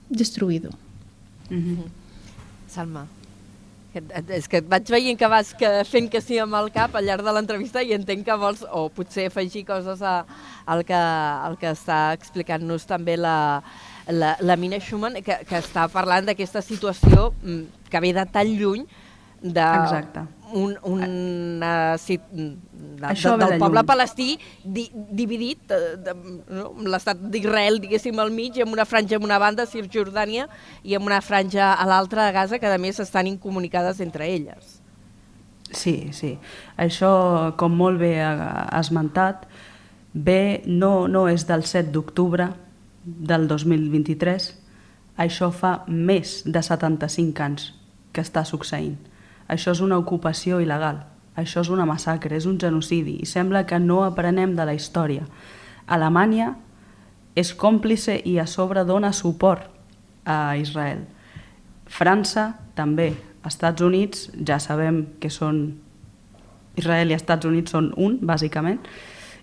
[0.09, 0.71] destruido.
[1.51, 1.89] Mm -hmm.
[2.69, 3.07] Salma.
[4.29, 7.05] És que et vaig veient que vas que, fent que sí amb el cap al
[7.07, 10.25] llarg de l'entrevista i entenc que vols, o potser afegir coses a,
[10.67, 13.63] al, que, al que està explicant-nos també la,
[14.09, 18.51] la, la Mina Schumann, que, que està parlant d'aquesta situació mm, que ve de tan
[18.59, 18.83] lluny
[19.41, 20.27] de Exacte.
[20.55, 23.87] Un, una, de, de, del poble llum.
[23.87, 26.15] palestí di, dividit, de, de,
[26.55, 26.71] no?
[26.87, 30.47] l'estat d'Israel, diguéssim, al mig, amb una franja en una banda, Cisjordània,
[30.87, 34.79] i amb una franja a l'altra, a Gaza, que a més estan incomunicades entre elles.
[35.75, 36.37] Sí, sí.
[36.79, 37.11] Això,
[37.59, 39.49] com molt bé ha esmentat,
[40.15, 42.53] bé no, no és del 7 d'octubre
[43.03, 44.53] del 2023,
[45.19, 47.73] això fa més de 75 anys
[48.15, 48.95] que està succeint
[49.49, 51.03] això és una ocupació il·legal,
[51.37, 55.27] això és una massacre, és un genocidi i sembla que no aprenem de la història.
[55.87, 56.55] Alemanya
[57.37, 59.67] és còmplice i a sobre dona suport
[60.25, 61.05] a Israel.
[61.85, 63.13] França també.
[63.45, 65.81] Estats Units ja sabem que són...
[66.75, 68.81] Israel i Estats Units són un, bàsicament,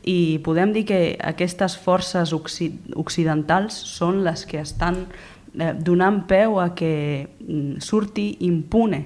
[0.04, 6.72] i podem dir que aquestes forces occidentals són les que estan eh, donant peu a
[6.76, 9.06] que mm, surti impune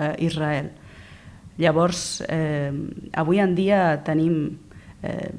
[0.00, 0.70] eh, Israel.
[1.60, 2.72] Llavors, eh,
[3.12, 4.56] avui en dia tenim
[5.02, 5.32] eh,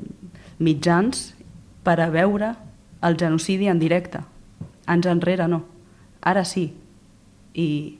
[0.59, 1.31] mitjans
[1.83, 2.53] per a veure
[3.01, 4.21] el genocidi en directe.
[4.85, 5.63] Anys enrere no.
[6.21, 6.67] Ara sí.
[7.57, 7.97] I,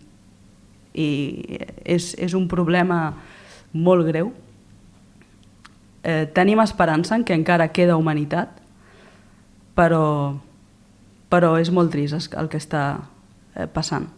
[0.93, 1.07] i
[1.83, 3.01] és, és un problema
[3.73, 4.31] molt greu.
[6.03, 8.53] Eh, tenim esperança en que encara queda humanitat,
[9.75, 10.37] però,
[11.29, 12.85] però és molt trist el que està
[13.55, 14.11] eh, passant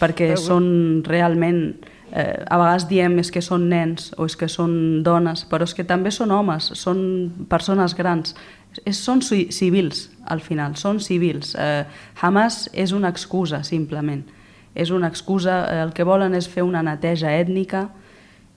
[0.00, 0.42] perquè Però...
[0.42, 0.66] són
[1.06, 1.62] realment...
[2.08, 5.74] Eh, a vegades diem és que són nens o és que són dones, però és
[5.76, 7.02] que també són homes, són
[7.50, 8.32] persones grans,
[8.80, 11.52] és, són civils al final, són civils.
[11.52, 11.84] Eh,
[12.22, 14.24] Hamas és una excusa, simplement.
[14.72, 17.90] És una excusa, eh, el que volen és fer una neteja ètnica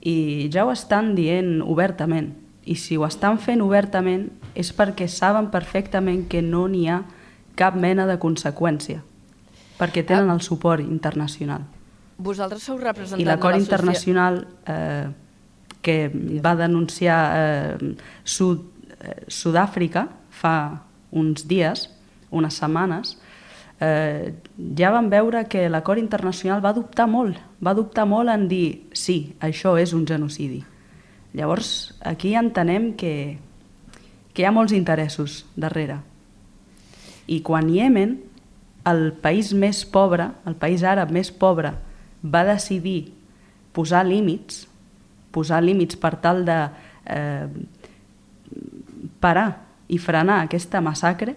[0.00, 2.32] i ja ho estan dient obertament.
[2.64, 7.02] I si ho estan fent obertament és perquè saben perfectament que no n'hi ha
[7.52, 9.02] cap mena de conseqüència
[9.82, 11.66] perquè tenen el suport internacional.
[12.22, 15.08] Vosaltres sou representants I l'acord internacional eh,
[15.82, 15.96] que
[16.44, 18.62] va denunciar eh, Sud,
[19.00, 20.54] eh, Sud-àfrica fa
[21.10, 21.88] uns dies,
[22.30, 23.16] unes setmanes,
[23.82, 24.32] eh,
[24.78, 29.34] ja vam veure que l'acord internacional va dubtar molt, va dubtar molt en dir sí,
[29.42, 30.62] això és un genocidi.
[31.34, 33.38] Llavors, aquí entenem que,
[34.32, 35.98] que hi ha molts interessos darrere.
[37.26, 38.20] I quan Yemen,
[38.88, 41.72] el país més pobre, el país àrab més pobre,
[42.22, 43.12] va decidir
[43.72, 44.66] posar límits,
[45.32, 46.58] posar límits per tal de
[47.06, 47.46] eh,
[49.22, 49.48] parar
[49.88, 51.36] i frenar aquesta massacre,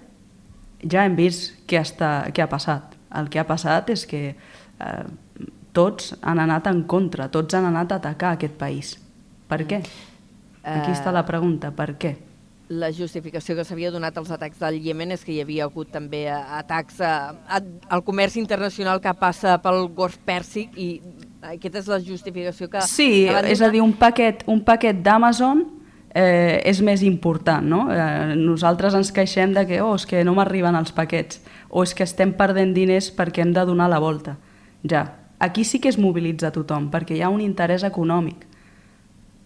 [0.81, 2.95] ja hem vist què, està, què ha passat.
[3.15, 5.05] El que ha passat és que eh,
[5.75, 8.95] tots han anat en contra, tots han anat a atacar aquest país.
[9.49, 9.81] Per què?
[10.65, 12.15] Aquí està la pregunta, per què?
[12.69, 16.23] La justificació que s'havia donat als atacs del Iemen és que hi havia hagut també
[16.25, 17.13] eh, atacs a,
[17.45, 17.61] a,
[17.93, 20.89] al comerç internacional que passa pel Golf Pèrsic i
[21.45, 22.81] aquesta és la justificació que...
[22.89, 25.61] Sí, és a dir, un paquet, un paquet d'Amazon
[26.15, 27.65] eh, és més important.
[27.69, 27.83] No?
[27.93, 31.93] Eh, nosaltres ens queixem de que, oh, és que no m'arriben els paquets o és
[31.93, 34.37] que estem perdent diners perquè hem de donar la volta.
[34.81, 35.05] Ja,
[35.39, 38.47] aquí sí que es mobilitza tothom perquè hi ha un interès econòmic.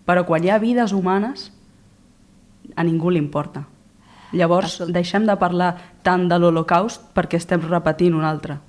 [0.07, 1.49] Però quan hi ha vides humanes,
[2.75, 3.65] a ningú li importa.
[4.31, 4.93] Llavors, Escolta.
[4.93, 8.59] deixem de parlar tant de l'Holocaust perquè estem repetint un altre.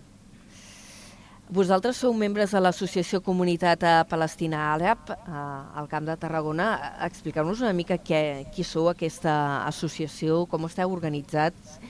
[1.51, 6.69] Vosaltres sou membres de l'Associació Comunitat Palestina Àrab al Camp de Tarragona.
[7.03, 11.81] Expliqueu-nos una mica què, qui sou aquesta associació, com esteu organitzats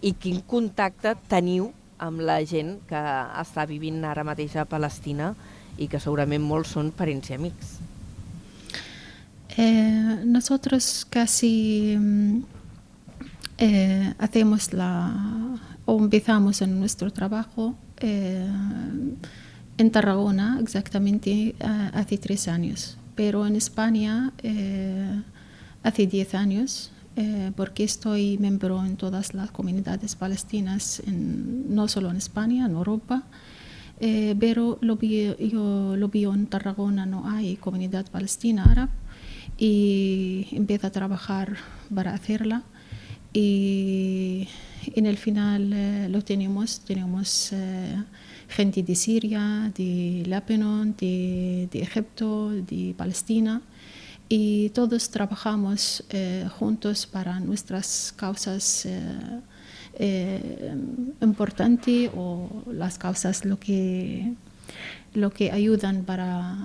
[0.00, 1.68] i quin contacte teniu
[2.00, 3.04] amb la gent que
[3.44, 5.34] està vivint ara mateix a Palestina
[5.76, 7.76] i que segurament molts són parents i amics.
[9.56, 12.42] Eh, nosotros casi mm,
[13.58, 18.46] eh, hacemos la o empezamos en nuestro trabajo eh,
[19.76, 21.54] en Tarragona exactamente
[21.92, 24.32] hace tres años, pero en España
[25.82, 26.92] hace diez años
[27.56, 33.22] porque estoy miembro en todas las comunidades palestinas, en, no solo en España, en Europa.
[33.98, 38.92] pero lo vi, yo lo vi en Tarragona, no hay comunidad palestina árabe
[39.60, 41.58] y empieza a trabajar
[41.94, 42.62] para hacerla.
[43.32, 44.48] Y
[44.94, 48.02] en el final eh, lo tenemos, tenemos eh,
[48.48, 53.60] gente de Siria, de Líbano, de, de, Egipto, de Palestina.
[54.30, 58.88] Y todos trabajamos eh, juntos para nuestras causas
[61.20, 64.32] importantes o las causas lo que,
[65.12, 66.56] lo que ayudan para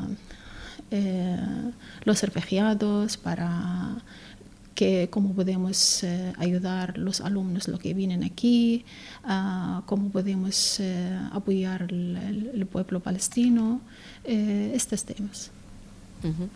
[0.96, 1.72] eh,
[2.04, 3.98] los refugiados, para
[4.76, 8.86] que cómo podemos eh, ayudar los alumnos lo que vienen aquí,
[9.24, 13.80] uh, cómo podemos eh, apoyar el, el, pueblo palestino,
[14.26, 15.50] eh, estos temes.
[16.24, 16.50] Uh -huh.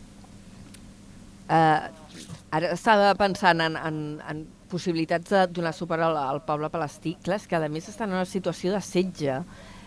[1.49, 1.89] uh,
[2.51, 7.15] ara estava pensant en, en, en possibilitats de donar suport al, al poble palestí.
[7.23, 9.43] Clar, és que a més estan en una situació de setge,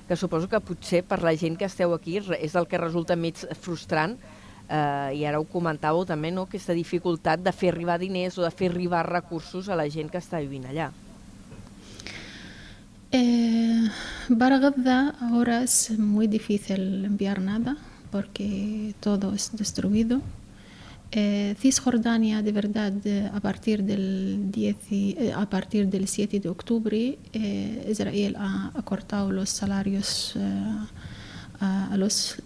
[0.08, 3.46] que suposo que potser per la gent que esteu aquí és el que resulta més
[3.60, 4.18] frustrant,
[4.72, 6.48] eh, i ara ho comentàveu també, no?
[6.48, 10.20] aquesta dificultat de fer arribar diners o de fer arribar recursos a la gent que
[10.22, 10.90] està vivint allà.
[13.14, 13.88] Eh,
[14.38, 17.76] para Gaza ahora es muy difícil enviar nada
[18.10, 20.22] porque todo es destruido.
[21.14, 22.94] Eh, Cisjordania, de verdad,
[23.34, 28.82] a partir del, 10, eh, a partir del 7 de octubre, eh, Israel ha, ha,
[28.82, 30.40] cortado los salarios eh,
[31.60, 32.36] a, a, los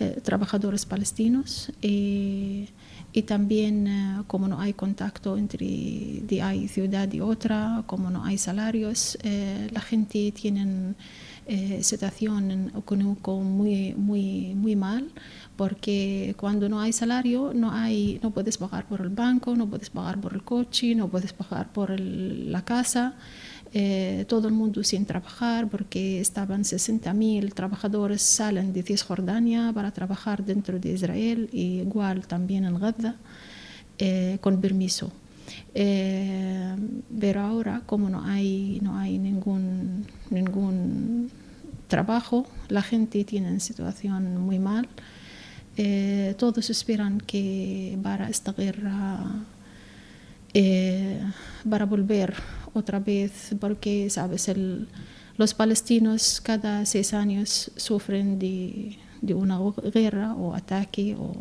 [0.00, 2.68] eh, trabajadores palestinos y,
[3.26, 5.66] también eh, como no hay contacto entre
[6.22, 10.94] de hay ciudad y otra, como no hay salarios, eh, la gente tiene
[11.82, 15.10] situación económica muy, muy, muy mal
[15.56, 19.90] porque cuando no hay salario no, hay, no puedes pagar por el banco, no puedes
[19.90, 23.14] pagar por el coche, no puedes pagar por la casa.
[23.74, 30.42] Eh, todo el mundo sin trabajar porque estaban 60.000 trabajadores salen de Cisjordania para trabajar
[30.42, 33.16] dentro de Israel y igual también en Gaza
[33.98, 35.12] eh, con permiso.
[35.74, 36.76] Eh,
[37.20, 41.30] pero ahora como no hay, no hay ningún, ningún
[41.88, 44.88] trabajo, la gente tiene situación muy mal.
[45.76, 49.44] Eh, todos esperan que para esta guerra,
[51.68, 52.34] para volver
[52.74, 54.50] otra vez, porque, sabes,
[55.36, 59.58] los palestinos cada seis años sufren de, de una
[59.92, 61.34] guerra o ataque o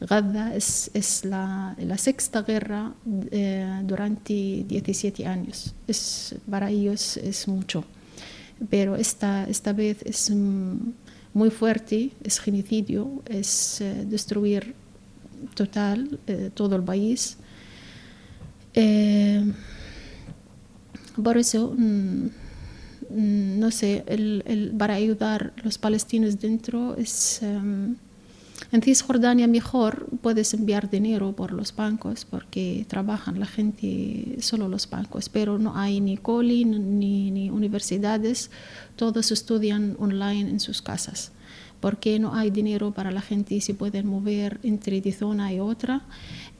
[0.00, 2.94] Gaza es, es la, la, sexta guerra
[3.30, 5.74] eh, durante 17 años.
[5.86, 7.84] Es, para ellos es mucho.
[8.70, 10.30] Pero esta, esta vez es
[11.34, 14.74] muy fuerte, es genocidio, es eh, destruir
[15.54, 17.36] total eh, todo el país.
[21.22, 22.24] Por eso mm,
[23.10, 27.40] mm, no sé, el, para ayudar a los palestinos dentro es...
[27.42, 27.96] Um,
[28.72, 34.88] en Cisjordania mejor puedes enviar dinero por los bancos porque trabajan la gente, solo los
[34.88, 38.50] bancos, pero no hay ni coli ni, ni universidades,
[38.96, 41.32] todos estudian online en sus casas
[41.80, 45.60] porque no hay dinero para la gente y se pueden mover entre de zona y
[45.60, 46.02] otra.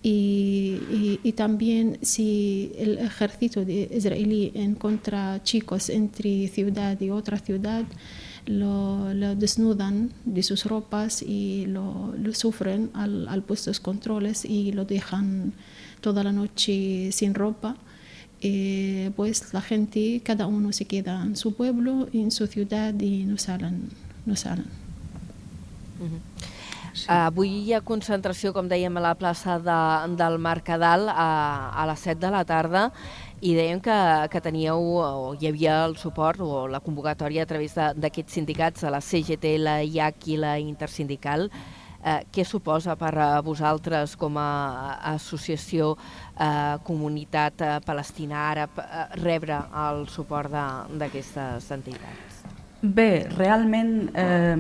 [0.03, 7.85] Y, también si el ejército israelí encuentra chicos entre ciudad y otra ciudad,
[8.47, 14.85] lo, desnudan de sus ropas y lo, lo sufren al, al puestos controles y lo
[14.85, 15.53] dejan
[16.01, 17.77] toda la noche sin ropa.
[18.43, 23.25] Eh, pues la gente, cada uno se queda en su pueblo, en su ciudad y
[23.25, 23.91] no salen.
[24.25, 24.80] No salen.
[26.01, 26.21] Uh -huh.
[26.93, 27.07] Sí.
[27.09, 29.81] Avui hi ha concentració, com dèiem, a la plaça de,
[30.17, 32.91] del Mercadal a, a les 7 de la tarda
[33.41, 33.97] i dèiem que,
[34.29, 38.91] que teníeu, o hi havia el suport o la convocatòria a través d'aquests sindicats, a
[38.91, 41.49] la CGT, la IAC i la Intersindical.
[42.01, 49.03] Eh, què suposa per a vosaltres com a associació eh, comunitat eh, palestina àrab eh,
[49.21, 50.53] rebre el suport
[50.97, 52.41] d'aquestes entitats?
[52.81, 54.57] Bé, realment eh,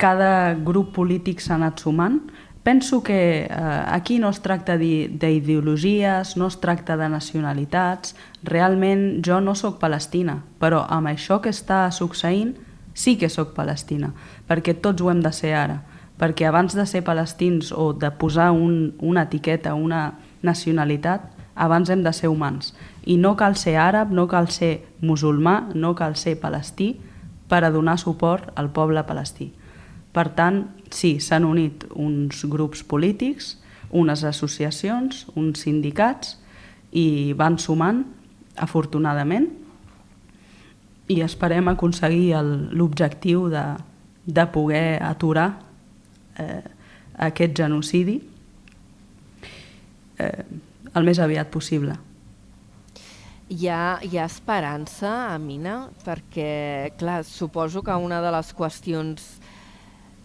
[0.00, 2.22] cada grup polític s'ha anat sumant.
[2.64, 3.48] Penso que eh,
[3.88, 8.16] aquí no es tracta d'ideologies, no es tracta de nacionalitats.
[8.44, 12.56] Realment jo no sóc palestina, però amb això que està succeint
[12.92, 14.12] sí que sóc palestina,
[14.48, 15.80] perquè tots ho hem de ser ara.
[16.20, 22.02] Perquè abans de ser palestins o de posar un, una etiqueta, una nacionalitat, abans hem
[22.04, 22.74] de ser humans.
[23.04, 26.94] I no cal ser àrab, no cal ser musulmà, no cal ser palestí
[27.48, 29.52] per a donar suport al poble palestí.
[30.10, 33.54] Per tant, sí, s'han unit uns grups polítics,
[33.90, 36.36] unes associacions, uns sindicats
[36.90, 38.02] i van sumant,
[38.58, 39.48] afortunadament,
[41.10, 42.38] i esperem aconseguir
[42.74, 43.64] l'objectiu de,
[44.26, 45.48] de poder aturar
[46.38, 46.62] eh,
[47.26, 48.20] aquest genocidi
[50.18, 50.44] eh,
[50.94, 51.96] el més aviat possible.
[53.50, 55.88] Hi ha, hi ha esperança, Amina?
[56.04, 59.39] Perquè, clar, suposo que una de les qüestions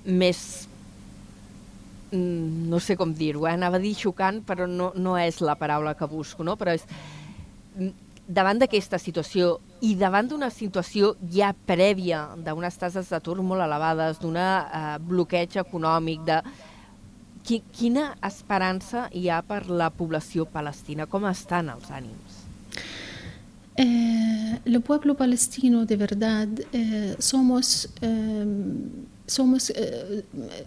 [0.06, 0.40] més
[2.12, 3.54] mm, no sé com dir-ho, eh?
[3.54, 6.56] anava a dir xocant, però no, no és la paraula que busco, no?
[6.60, 6.86] però és
[7.78, 7.92] mm,
[8.28, 14.40] davant d'aquesta situació i davant d'una situació ja prèvia d'unes tases d'atur molt elevades, d'un
[14.40, 16.40] eh, bloqueig econòmic, de...
[17.46, 21.06] quina esperança hi ha per la població palestina?
[21.06, 22.42] Com estan els ànims?
[23.78, 28.46] Eh, el pueblo palestino de verdad eh, somos eh,
[29.28, 30.24] somos, eh,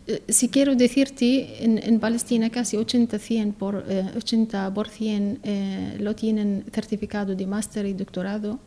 [0.07, 6.15] eh, si quiero decirte, en, en Palestina casi 80, 100 por, eh, 80% eh, lo
[6.15, 8.59] tienen certificado de máster y doctorado.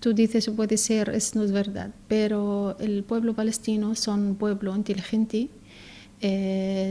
[0.00, 5.48] Tú dices, puede ser, es no es verdad, pero el pueblo palestino son pueblo inteligente.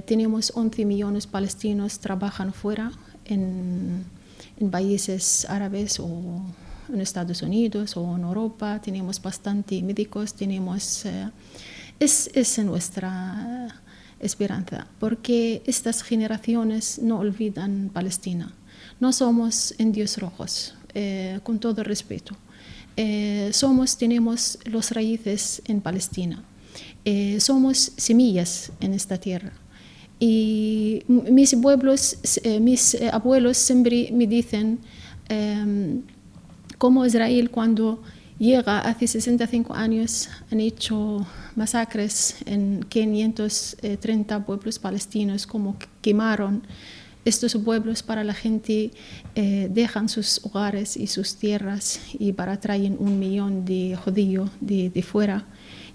[0.05, 2.91] Tenemos 11 millones palestinos trabajan fuera
[3.25, 4.03] en,
[4.59, 6.07] en países árabes o
[6.91, 8.79] en Estados Unidos o en Europa.
[8.81, 11.05] Tenemos bastante médicos, tenemos...
[12.03, 13.81] Es, es nuestra
[14.19, 18.53] esperanza, porque estas generaciones no olvidan Palestina.
[18.99, 22.35] No somos indios rojos, eh, con todo respeto.
[22.97, 26.43] Eh, somos, tenemos los raíces en Palestina.
[27.05, 29.53] Eh, somos semillas en esta tierra.
[30.19, 32.17] Y mis, pueblos,
[32.59, 34.79] mis abuelos siempre me dicen
[35.29, 36.01] eh,
[36.77, 38.03] cómo Israel cuando
[38.43, 41.25] llega hace 65 años han hecho
[41.55, 46.63] masacres en 530 pueblos palestinos, como quemaron
[47.25, 48.91] estos pueblos para la gente,
[49.35, 54.89] eh, dejan sus hogares y sus tierras y para traer un millón de judíos de,
[54.89, 55.45] de, fuera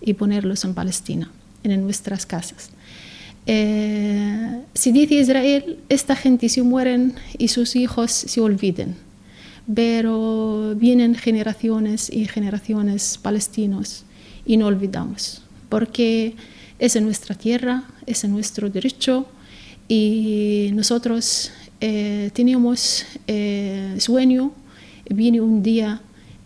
[0.00, 1.30] y ponerlos en Palestina,
[1.62, 2.70] en nuestras casas.
[3.44, 8.96] Eh, si dice Israel, esta gente se mueren y sus hijos se olviden,
[9.74, 14.04] pero vienen generaciones y generaciones palestinos
[14.46, 16.34] y no olvidamos porque
[16.78, 19.26] es en nuestra tierra, es en nuestro derecho
[19.88, 21.50] y nosotros
[21.80, 24.52] eh, teníamos eh, sueño,
[25.08, 26.00] viene un día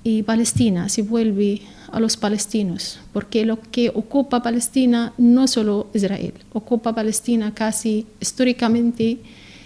[0.05, 6.33] y Palestina se vuelve a los palestinos, porque lo que ocupa Palestina no solo Israel,
[6.53, 9.19] ocupa Palestina casi históricamente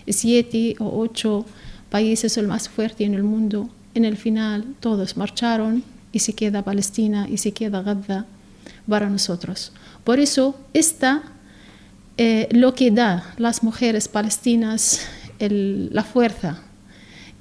[0.08, 1.46] siete o ocho
[1.90, 3.70] países el más fuerte en el mundo.
[3.94, 5.82] En el final todos marcharon
[6.12, 8.26] y se queda Palestina y se queda Gaza
[8.88, 9.72] para nosotros.
[10.04, 11.22] Por eso está
[12.16, 15.00] eh, lo que da las mujeres palestinas
[15.38, 16.62] el, la fuerza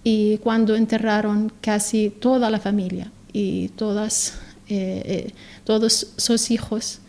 [0.03, 4.35] y cuando enterraron casi toda la familia y todas,
[4.69, 5.33] eh, eh,
[5.63, 6.99] todos sus hijos,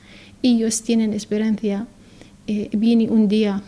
[0.42, 1.86] ellos tienen esperanza,
[2.46, 3.62] eh, viene un día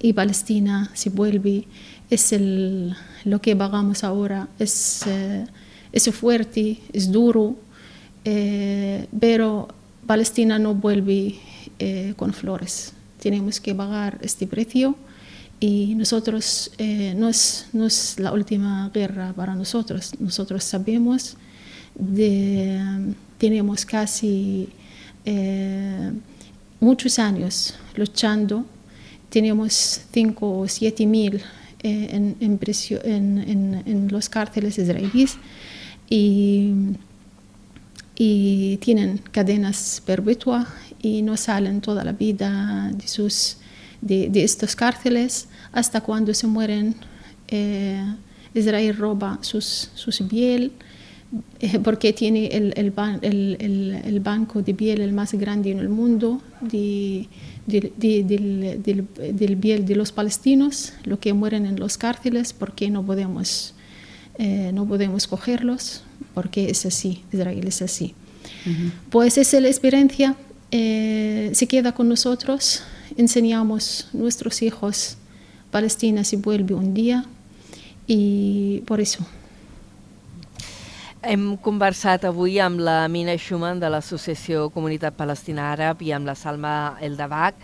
[0.00, 1.66] y Palestina se vuelve,
[2.10, 2.94] es el,
[3.24, 5.46] lo que pagamos ahora, es, eh,
[5.92, 7.56] es fuerte, es duro,
[8.24, 9.68] eh, pero
[10.06, 11.36] Palestina no vuelve
[11.78, 12.92] eh, con flores.
[13.20, 14.96] Tenemos que pagar este precio
[15.58, 20.12] y nosotros no, es, no es la última guerra para nosotros.
[20.20, 21.36] Nosotros sabemos,
[21.94, 24.68] de, tenemos casi
[26.78, 28.64] muchos años luchando,
[29.28, 31.42] tenemos 5 o 7 mil
[31.82, 35.36] en, en, prisio- en- en- los cárceles israelíes
[36.08, 36.72] y,
[38.16, 40.66] y tienen cadenas perpetuas
[41.02, 43.58] y no salen toda la vida de, sus,
[44.00, 46.94] de, de estos cárceles hasta cuando se mueren.
[47.48, 48.02] eh,
[48.54, 50.72] Israel roba sus, sus piel
[51.60, 55.90] eh, porque tiene el, el- el- el banco de piel el más grande en el
[55.90, 57.28] mundo de,
[57.66, 62.52] de- de- del, del- del piel de los palestinos, lo que mueren en los cárceles
[62.52, 63.74] porque no podemos,
[64.38, 66.02] eh, no podemos cogerlos,
[66.34, 68.14] porque es así, Israel es así.
[69.10, 70.36] Pues esa es la experiencia,
[70.70, 72.82] eh, se queda con nosotros,
[73.16, 75.16] enseñamos a nuestros hijos,
[75.70, 77.24] Palestina se vuelve un día
[78.06, 79.26] y por eso.
[81.26, 86.36] Hem conversat avui amb la Mina Schumann de l'Associació Comunitat Palestina Àrab i amb la
[86.38, 87.56] Salma Eldabach,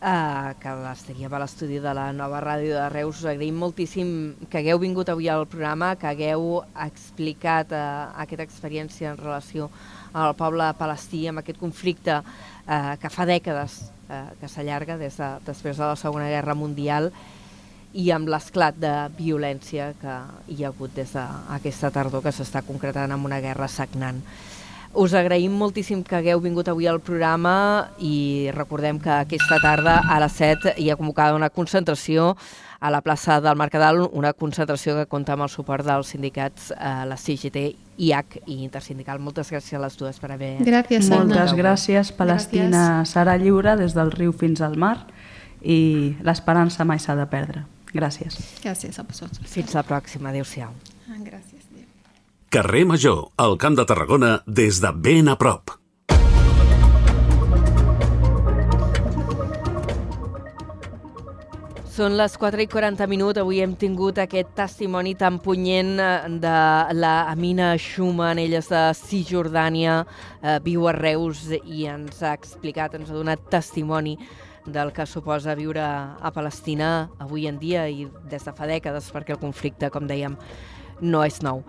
[0.00, 3.20] eh, que estaria a l'estudi de la nova ràdio de Reus.
[3.20, 4.08] Us agraïm moltíssim
[4.48, 7.84] que hagueu vingut avui al programa, que hagueu explicat eh,
[8.24, 9.68] aquesta experiència en relació
[10.14, 15.34] al poble palestí, amb aquest conflicte eh, que fa dècades eh, que s'allarga des de,
[15.44, 17.12] després de la Segona Guerra Mundial
[17.94, 20.18] i amb l'esclat de violència que
[20.48, 24.22] hi ha hagut des d'aquesta tardor que s'està concretant amb una guerra sagnant.
[24.96, 30.16] Us agraïm moltíssim que hagueu vingut avui al programa i recordem que aquesta tarda a
[30.22, 32.34] les 7 hi ha convocada una concentració
[32.80, 37.04] a la plaça del Mercadal, una concentració que compta amb el suport dels sindicats, eh,
[37.08, 37.66] la CGT,
[38.08, 39.20] IAC i Intersindical.
[39.20, 40.56] Moltes gràcies a les dues per haver...
[40.64, 41.24] Gracias, Ana.
[41.24, 42.12] Moltes gràcies.
[42.16, 44.98] Palestina serà lliure des del riu fins al mar
[45.60, 47.66] i l'esperança mai s'ha de perdre.
[47.96, 48.36] Gràcies.
[48.62, 49.40] Gracias a vosotros.
[49.48, 50.28] Fins la pròxima.
[50.28, 50.70] Adéu-siau.
[51.08, 51.64] Ah, Gracias.
[51.70, 51.88] Dios.
[52.50, 55.72] Carrer Major, al Camp de Tarragona, des de ben a prop.
[61.96, 63.40] Són les 4 i 40 minuts.
[63.40, 66.08] Avui hem tingut aquest testimoni tan punyent eh,
[66.42, 66.56] de
[66.92, 68.36] la Amina Schumann.
[68.42, 70.02] Ella és de Cisjordània,
[70.42, 74.18] eh, viu a Reus i ens ha explicat, ens ha donat testimoni
[74.66, 79.36] del que suposa viure a Palestina avui en dia i des de fa dècades, perquè
[79.36, 80.36] el conflicte, com dèiem,
[81.00, 81.62] no és nou.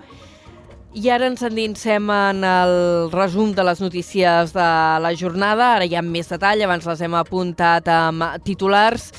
[0.98, 4.70] I ara ens endinsem en el resum de les notícies de
[5.04, 5.76] la jornada.
[5.76, 9.12] Ara hi ha més detall, abans les hem apuntat amb titulars.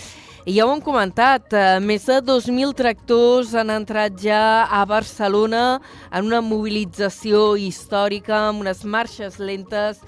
[0.48, 5.80] I ja ho hem comentat, eh, més de 2.000 tractors han entrat ja a Barcelona
[6.10, 10.00] en una mobilització històrica amb unes marxes lentes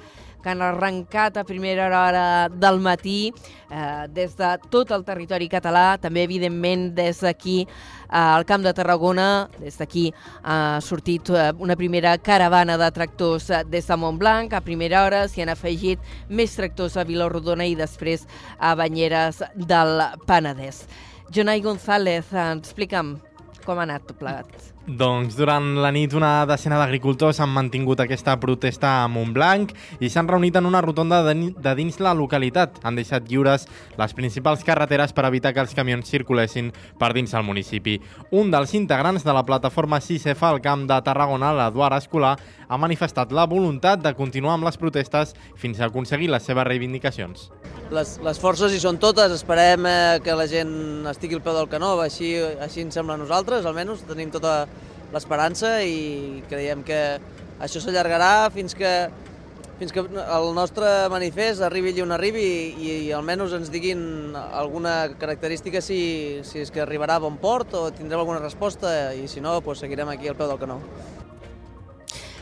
[0.43, 3.32] que han arrencat a primera hora del matí
[3.70, 7.68] eh, des de tot el territori català, també evidentment des d'aquí eh,
[8.11, 10.09] al Camp de Tarragona, des d'aquí
[10.43, 15.26] ha sortit eh, una primera caravana de tractors eh, des de Montblanc, a primera hora
[15.28, 18.26] s'hi han afegit més tractors a Vilarodona i després
[18.59, 20.84] a Banyeres del Penedès.
[21.30, 23.18] Jonai González, eh, explica'm
[23.64, 24.70] com ha anat tot plegat.
[24.88, 30.28] Doncs durant la nit una decena d'agricultors han mantingut aquesta protesta a Montblanc i s'han
[30.28, 32.80] reunit en una rotonda de, dins la localitat.
[32.82, 33.66] Han deixat lliures
[34.00, 37.98] les principals carreteres per evitar que els camions circulessin per dins el municipi.
[38.32, 43.32] Un dels integrants de la plataforma 6F al Camp de Tarragona, l'Eduard Escolar, ha manifestat
[43.36, 47.50] la voluntat de continuar amb les protestes fins a aconseguir les seves reivindicacions.
[47.90, 51.68] Les, les forces hi són totes, esperem eh, que la gent estigui al peu del
[51.68, 54.60] canó, així, així ens sembla a nosaltres, almenys tenim tota
[55.14, 57.00] l'esperança i creiem que
[57.61, 58.92] això s'allargarà fins que
[59.80, 65.14] fins que el nostre manifest arribi allà on arribi i, i almenys ens diguin alguna
[65.16, 66.00] característica si,
[66.44, 69.80] si és que arribarà a bon port o tindrem alguna resposta i si no, doncs
[69.80, 70.76] seguirem aquí al peu del canó.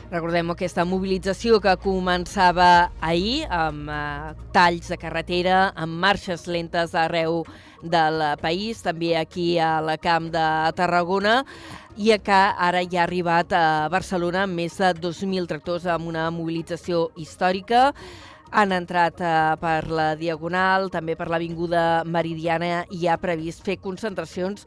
[0.09, 7.45] Recordem aquesta mobilització que començava ahir amb eh, talls de carretera, amb marxes lentes arreu
[7.83, 11.43] del país, també aquí al Camp de Tarragona,
[11.99, 16.29] i que ara ja ha arribat a Barcelona amb més de 2.000 tractors amb una
[16.31, 17.89] mobilització històrica.
[18.55, 24.63] Han entrat eh, per la Diagonal, també per l'Avinguda Meridiana i ha previst fer concentracions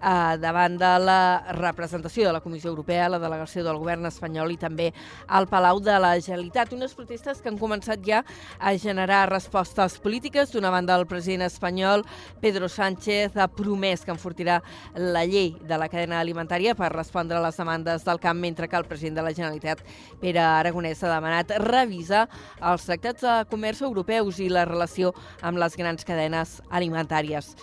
[0.00, 1.20] eh, davant de la
[1.56, 4.90] representació de la Comissió Europea, la delegació del govern espanyol i també
[5.28, 6.72] al Palau de la Generalitat.
[6.76, 8.22] Unes protestes que han començat ja
[8.58, 10.52] a generar respostes polítiques.
[10.52, 12.04] D'una banda, el president espanyol,
[12.40, 14.60] Pedro Sánchez, ha promès que enfortirà
[14.94, 18.76] la llei de la cadena alimentària per respondre a les demandes del camp, mentre que
[18.76, 19.84] el president de la Generalitat,
[20.20, 22.26] Pere Aragonès, ha demanat revisar
[22.60, 27.54] els tractats de comerç europeus i la relació amb les grans cadenes alimentàries.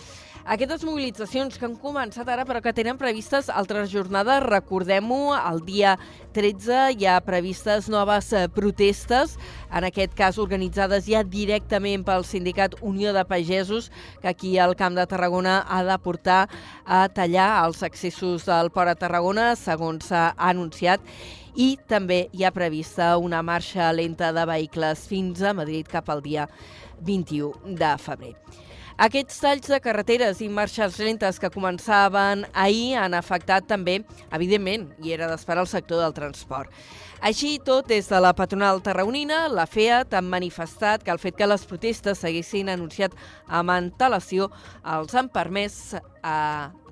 [0.48, 5.90] Aquestes mobilitzacions que han començat ara però que tenen previstes altres jornades, recordem-ho, el dia
[6.32, 9.34] 13 hi ha previstes noves eh, protestes,
[9.68, 13.90] en aquest cas organitzades ja directament pel sindicat Unió de Pagesos,
[14.22, 16.38] que aquí al Camp de Tarragona ha de portar
[16.86, 21.04] a tallar els accessos del Port a Tarragona, segons s'ha anunciat,
[21.60, 26.24] i també hi ha prevista una marxa lenta de vehicles fins a Madrid cap al
[26.24, 26.48] dia
[27.04, 28.32] 21 de febrer.
[28.98, 34.00] Aquests talls de carreteres i marxes lentes que començaven ahir han afectat també,
[34.34, 36.74] evidentment, i era d'esperar el sector del transport.
[37.22, 41.46] Així tot, des de la patronal tarragonina, la FEAT han manifestat que el fet que
[41.46, 43.14] les protestes s'haguessin anunciat
[43.46, 44.50] amb antelació
[44.82, 46.38] els han permès a,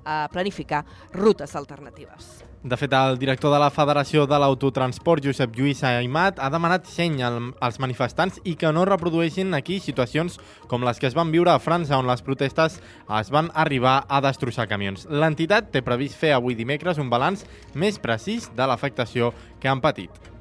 [0.07, 2.46] a planificar rutes alternatives.
[2.63, 7.19] De fet, el director de la Federació de l'Autotransport, Josep Lluís Aimat, ha demanat seny
[7.21, 11.61] als manifestants i que no reprodueixin aquí situacions com les que es van viure a
[11.61, 12.79] França, on les protestes
[13.19, 15.05] es van arribar a destrossar camions.
[15.05, 17.45] L'entitat té previst fer avui dimecres un balanç
[17.75, 20.36] més precís de l'afectació que han patit.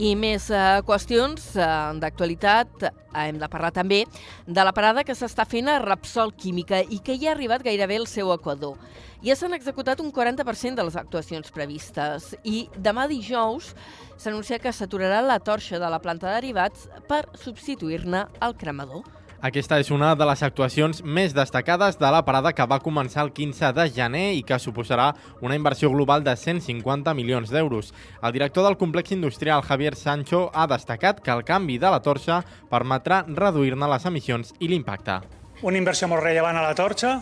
[0.00, 1.64] I més eh, qüestions eh,
[2.00, 2.86] d'actualitat.
[2.86, 2.92] Eh,
[3.26, 3.98] hem de parlar també
[4.46, 7.98] de la parada que s'està fent a Repsol Química i que ja ha arribat gairebé
[8.00, 8.78] al seu equador.
[9.22, 13.74] Ja s'han executat un 40% de les actuacions previstes i demà dijous
[14.16, 19.04] s'anuncia que s'aturarà la torxa de la planta de derivats per substituir-ne el cremador.
[19.42, 23.32] Aquesta és una de les actuacions més destacades de la parada que va començar el
[23.34, 25.08] 15 de gener i que suposarà
[25.42, 27.90] una inversió global de 150 milions d'euros.
[28.22, 32.38] El director del complex industrial, Javier Sancho, ha destacat que el canvi de la torxa
[32.70, 35.18] permetrà reduir-ne les emissions i l'impacte.
[35.66, 37.16] Una inversió molt rellevant a la torxa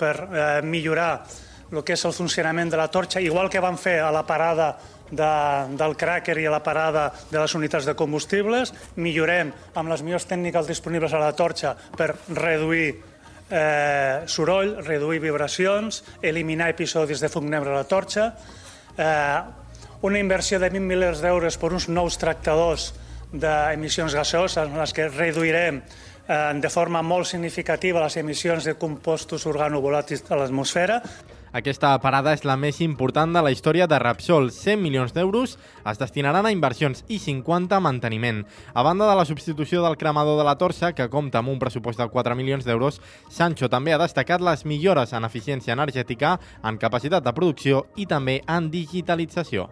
[0.00, 1.10] per eh, millorar
[1.74, 4.78] el que és el funcionament de la torxa, igual que van fer a la parada
[5.10, 5.32] de,
[5.78, 8.72] del cràquer i a la parada de les unitats de combustibles.
[8.96, 12.94] Millorem amb les millors tècniques disponibles a la torxa per reduir
[13.50, 18.32] eh, soroll, reduir vibracions, eliminar episodis de fum negre a la torxa,
[18.96, 19.40] eh,
[20.02, 22.92] una inversió de 20 milers d'euros per uns nous tractadors
[23.32, 29.46] d'emissions gaseoses en les que reduirem eh, de forma molt significativa les emissions de compostos
[29.46, 31.00] organovolàtils a l'atmosfera.
[31.56, 34.50] Aquesta parada és la més important de la història de Repsol.
[34.52, 35.54] 100 milions d'euros
[35.88, 38.42] es destinaran a inversions i 50 a manteniment.
[38.74, 42.02] A banda de la substitució del cremador de la torxa, que compta amb un pressupost
[42.02, 43.00] de 4 milions d'euros,
[43.32, 48.42] Sancho també ha destacat les millores en eficiència energètica, en capacitat de producció i també
[48.44, 49.70] en digitalització.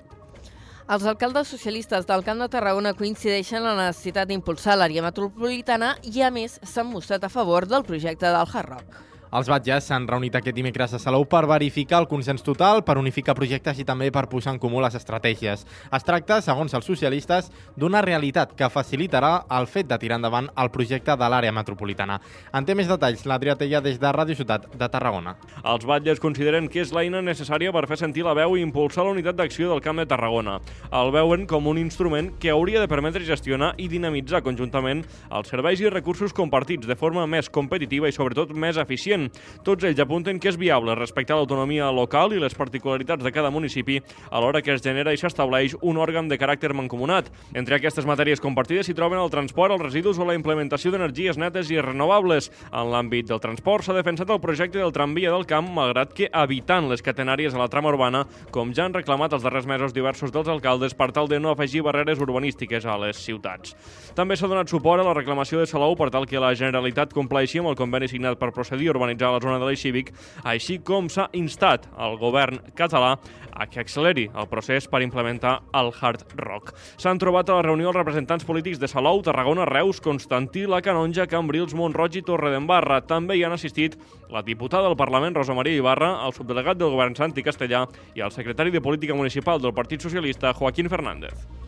[0.88, 6.22] Els alcaldes socialistes del Camp de Tarragona coincideixen en la necessitat d'impulsar l'àrea metropolitana i,
[6.24, 9.04] a més, s'han mostrat a favor del projecte del Hard Rock.
[9.34, 13.34] Els batges s'han reunit aquest dimecres a Salou per verificar el consens total, per unificar
[13.34, 15.64] projectes i també per posar en comú les estratègies.
[15.66, 20.70] Es tracta, segons els socialistes, d'una realitat que facilitarà el fet de tirar endavant el
[20.70, 22.20] projecte de l'àrea metropolitana.
[22.54, 25.34] En té més detalls l'Adrià Tella des de Ràdio Ciutat de Tarragona.
[25.64, 29.16] Els batlles consideren que és l'eina necessària per fer sentir la veu i impulsar la
[29.16, 30.60] unitat d'acció del Camp de Tarragona.
[30.92, 35.02] El veuen com un instrument que hauria de permetre gestionar i dinamitzar conjuntament
[35.34, 39.23] els serveis i recursos compartits de forma més competitiva i sobretot més eficient
[39.64, 44.00] tots ells apunten que és viable respectar l'autonomia local i les particularitats de cada municipi
[44.30, 47.30] alhora que es genera i s'estableix un òrgan de caràcter mancomunat.
[47.54, 51.70] Entre aquestes matèries compartides s'hi troben el transport, els residus o la implementació d'energies netes
[51.70, 52.50] i renovables.
[52.72, 56.88] En l'àmbit del transport s'ha defensat el projecte del tramvia del camp, malgrat que evitant
[56.90, 60.48] les catenàries a la trama urbana, com ja han reclamat els darrers mesos diversos dels
[60.48, 63.74] alcaldes per tal de no afegir barreres urbanístiques a les ciutats.
[64.14, 67.60] També s'ha donat suport a la reclamació de Salou per tal que la Generalitat compleixi
[67.60, 70.12] amb el conveni signat per procedir a la zona de l'Eix Cívic,
[70.42, 73.14] així com s'ha instat al govern català
[73.54, 76.74] a que acceleri el procés per implementar el Hard Rock.
[76.98, 81.28] S'han trobat a la reunió els representants polítics de Salou, Tarragona, Reus, Constantí, La Canonja,
[81.30, 83.00] Cambrils, Montroig i Torredembarra.
[83.06, 83.98] També hi han assistit
[84.30, 88.34] la diputada del Parlament, Rosa Maria Ibarra, el subdelegat del govern Santi Castellà i el
[88.34, 91.63] secretari de Política Municipal del Partit Socialista, Joaquín Fernández.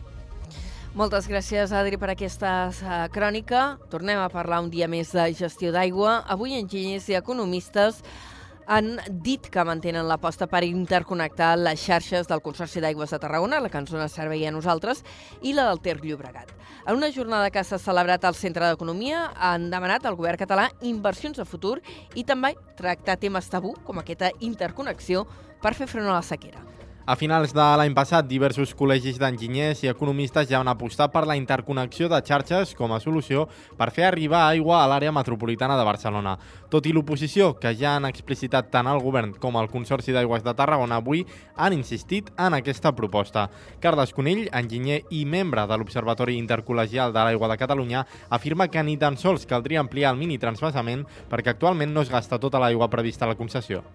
[0.97, 3.75] Moltes gràcies, Adri, per aquesta uh, crònica.
[3.91, 6.23] Tornem a parlar un dia més de gestió d'aigua.
[6.25, 7.99] Avui enginyers i economistes
[8.65, 13.69] han dit que mantenen l'aposta per interconnectar les xarxes del Consorci d'Aigües de Tarragona, la
[13.69, 15.03] que ens dona servei a nosaltres,
[15.45, 16.49] i la del Ter Llobregat.
[16.87, 21.37] En una jornada que s'ha celebrat al Centre d'Economia, han demanat al govern català inversions
[21.37, 21.75] de futur
[22.15, 25.27] i també tractar temes tabú, com aquesta interconnexió,
[25.61, 26.65] per fer front a la sequera.
[27.07, 31.37] A finals de l'any passat, diversos col·legis d'enginyers i economistes ja han apostat per la
[31.39, 33.45] interconnexió de xarxes com a solució
[33.79, 36.33] per fer arribar aigua a l'àrea metropolitana de Barcelona.
[36.67, 40.55] Tot i l'oposició, que ja han explicitat tant el govern com el Consorci d'Aigües de
[40.59, 41.23] Tarragona avui,
[41.55, 43.45] han insistit en aquesta proposta.
[43.79, 48.97] Carles Conill, enginyer i membre de l'Observatori Intercol·legial de l'Aigua de Catalunya, afirma que ni
[48.99, 53.23] tan sols caldria ampliar el mini transvasament perquè actualment no es gasta tota l'aigua prevista
[53.23, 53.85] a la concessió.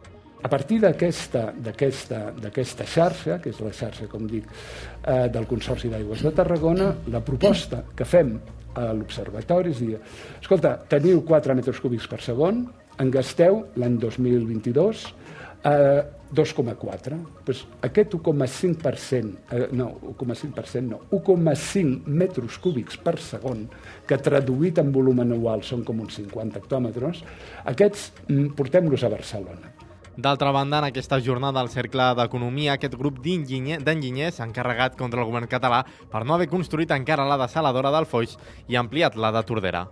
[0.42, 1.52] A partir d'aquesta
[2.84, 4.44] xarxa, que és la xarxa, com dic,
[5.06, 8.34] eh, del Consorci d'Aigües de Tarragona, la proposta que fem
[8.74, 9.98] a l'Observatori és dir,
[10.40, 12.66] escolta, teniu 4 metres cúbics per segon,
[12.98, 15.06] en gasteu l'any 2022
[15.64, 17.18] eh, 2,4.
[17.44, 23.66] Pues aquest 1,5%, eh, no, 1,5% no, 1,5 metres cúbics per segon,
[24.08, 27.22] que traduït en volum anual són com uns 50 hectòmetres,
[27.64, 29.74] aquests mm, portem-los a Barcelona.
[30.16, 35.30] D'altra banda, en aquesta jornada al Cercle d'Economia, aquest grup d'enginyers s'ha encarregat contra el
[35.30, 38.36] govern català per no haver construït encara la desaladora del Foix
[38.68, 39.86] i ampliat la de Tordera.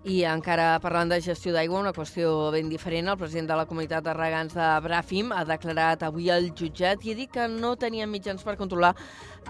[0.00, 4.06] I encara parlant de gestió d'aigua, una qüestió ben diferent, el president de la comunitat
[4.06, 8.08] de regants de Bràfim ha declarat avui al jutjat i ha dit que no tenien
[8.08, 8.94] mitjans per controlar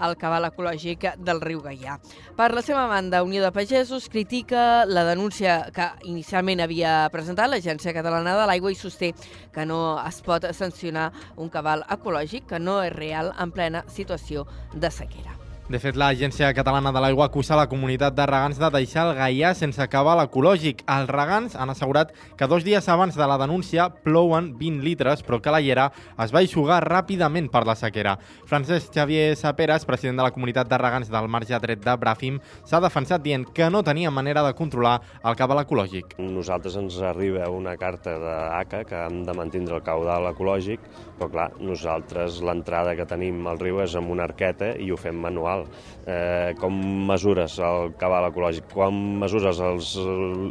[0.03, 1.95] el cabal ecològic del riu Gaià.
[2.35, 7.95] Per la seva banda, Unió de Pagesos critica la denúncia que inicialment havia presentat l'Agència
[7.95, 9.13] Catalana de l'Aigua i sosté
[9.55, 14.43] que no es pot sancionar un cabal ecològic que no és real en plena situació
[14.75, 15.40] de sequera.
[15.71, 19.53] De fet, l'Agència Catalana de l'Aigua acusa la comunitat de regants de deixar el gaià
[19.55, 20.81] sense acabar l'ecològic.
[20.91, 25.39] Els regants han assegurat que dos dies abans de la denúncia plouen 20 litres, però
[25.39, 25.85] que la llera
[26.19, 28.17] es va eixugar ràpidament per la sequera.
[28.49, 32.83] Francesc Xavier Saperes, president de la comunitat de regants del marge dret de Bràfim, s'ha
[32.83, 36.17] defensat dient que no tenia manera de controlar el cabal ecològic.
[36.19, 40.83] Nosaltres ens arriba una carta d'ACA que hem de mantindre el caudal ecològic,
[41.15, 45.15] però clar, nosaltres l'entrada que tenim al riu és amb una arqueta i ho fem
[45.15, 45.67] manual cabal.
[46.05, 46.73] Eh, com
[47.07, 48.71] mesures el cabal ecològic?
[48.73, 49.95] Com mesures els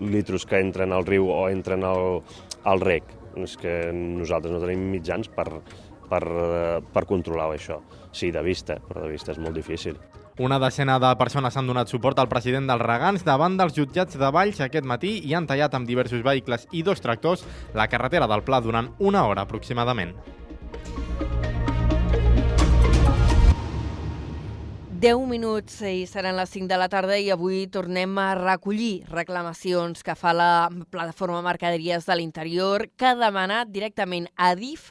[0.02, 2.22] litros que entren al riu o entren al,
[2.64, 3.04] al rec?
[3.36, 5.48] És que nosaltres no tenim mitjans per,
[6.08, 6.24] per,
[6.92, 7.80] per controlar això.
[8.12, 9.98] Sí, de vista, però de vista és molt difícil.
[10.40, 14.30] Una decena de persones han donat suport al president dels Regants davant dels jutjats de
[14.32, 17.44] Valls aquest matí i han tallat amb diversos vehicles i dos tractors
[17.76, 20.14] la carretera del Pla durant una hora aproximadament.
[25.00, 30.04] 10 minuts i seran les 5 de la tarda i avui tornem a recollir reclamacions
[30.04, 34.90] que fa la plataforma Mercaderies de l'Interior que ha demanat directament a DIF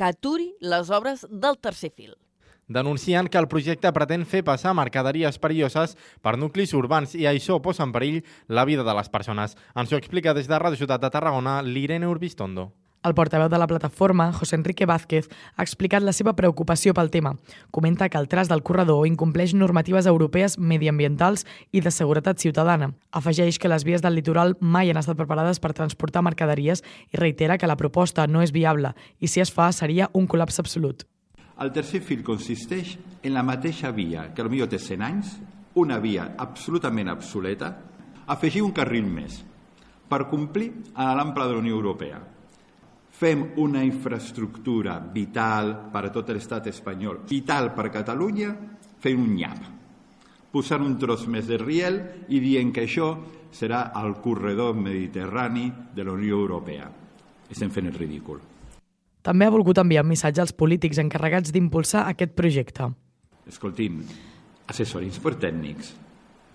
[0.00, 2.16] que aturi les obres del tercer fil.
[2.72, 7.84] Denuncien que el projecte pretén fer passar mercaderies perilloses per nuclis urbans i això posa
[7.84, 9.58] en perill la vida de les persones.
[9.76, 12.70] Ens ho explica des de Radio Ciutat de Tarragona l'Irene Urbistondo.
[13.02, 17.30] El portaveu de la plataforma, José Enrique Vázquez, ha explicat la seva preocupació pel tema.
[17.72, 22.90] Comenta que el tras del corredor incompleix normatives europees mediambientals i de seguretat ciutadana.
[23.16, 27.56] Afegeix que les vies del litoral mai han estat preparades per transportar mercaderies i reitera
[27.56, 31.06] que la proposta no és viable i si es fa seria un col·lapse absolut.
[31.56, 35.30] El tercer fil consisteix en la mateixa via que potser té 100 anys,
[35.80, 37.72] una via absolutament obsoleta,
[38.28, 39.40] afegir un carril més
[40.12, 42.20] per complir l'ample de la Unió Europea
[43.20, 48.54] fem una infraestructura vital per a tot l'estat espanyol, vital per a Catalunya,
[48.96, 49.66] fent un nyap,
[50.48, 51.98] posant un tros més de riel
[52.32, 53.10] i dient que això
[53.52, 56.88] serà el corredor mediterrani de la Unió Europea.
[57.50, 58.40] Estem fent el ridícul.
[59.20, 62.88] També ha volgut enviar un missatge als polítics encarregats d'impulsar aquest projecte.
[63.44, 64.00] Escoltin,
[64.70, 65.92] assessorins per tècnics.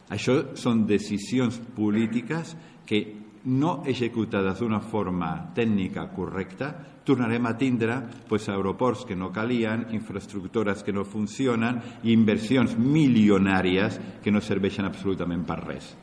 [0.10, 2.56] Això són decisions polítiques
[2.90, 3.04] que
[3.46, 6.72] no executades d'una forma tècnica correcta,
[7.06, 14.00] tornarem a tindre pues, aeroports que no calien, infraestructures que no funcionen i inversions milionàries
[14.24, 15.94] que no serveixen absolutament per res.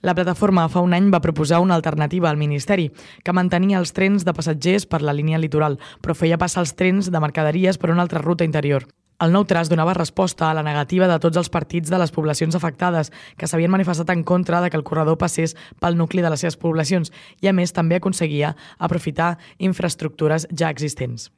[0.00, 2.88] La plataforma fa un any va proposar una alternativa al Ministeri,
[3.24, 7.10] que mantenia els trens de passatgers per la línia litoral, però feia passar els trens
[7.12, 8.88] de mercaderies per una altra ruta interior.
[9.20, 12.54] El nou tras donava resposta a la negativa de tots els partits de les poblacions
[12.56, 16.40] afectades, que s'havien manifestat en contra de que el corredor passés pel nucli de les
[16.40, 17.12] seves poblacions
[17.42, 21.28] i, a més, també aconseguia aprofitar infraestructures ja existents.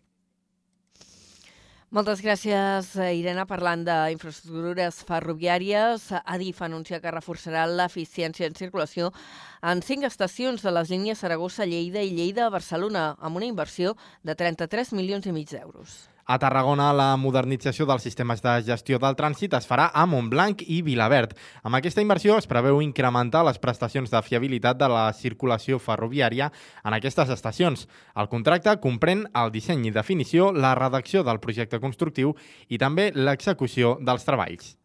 [1.93, 3.43] Moltes gràcies, Irene.
[3.51, 9.11] Parlant d'infraestructures ferroviàries, Adif anuncia que reforçarà l'eficiència en circulació
[9.61, 15.26] en cinc estacions de les línies Saragossa-Lleida i Lleida-Barcelona, amb una inversió de 33 milions
[15.26, 16.11] i mig d'euros.
[16.24, 20.78] A Tarragona, la modernització dels sistemes de gestió del trànsit es farà a Montblanc i
[20.86, 21.32] Vilaverd.
[21.66, 26.52] Amb aquesta inversió es preveu incrementar les prestacions de fiabilitat de la circulació ferroviària
[26.84, 27.88] en aquestes estacions.
[28.14, 32.36] El contracte comprèn el disseny i definició, la redacció del projecte constructiu
[32.68, 34.76] i també l'execució dels treballs.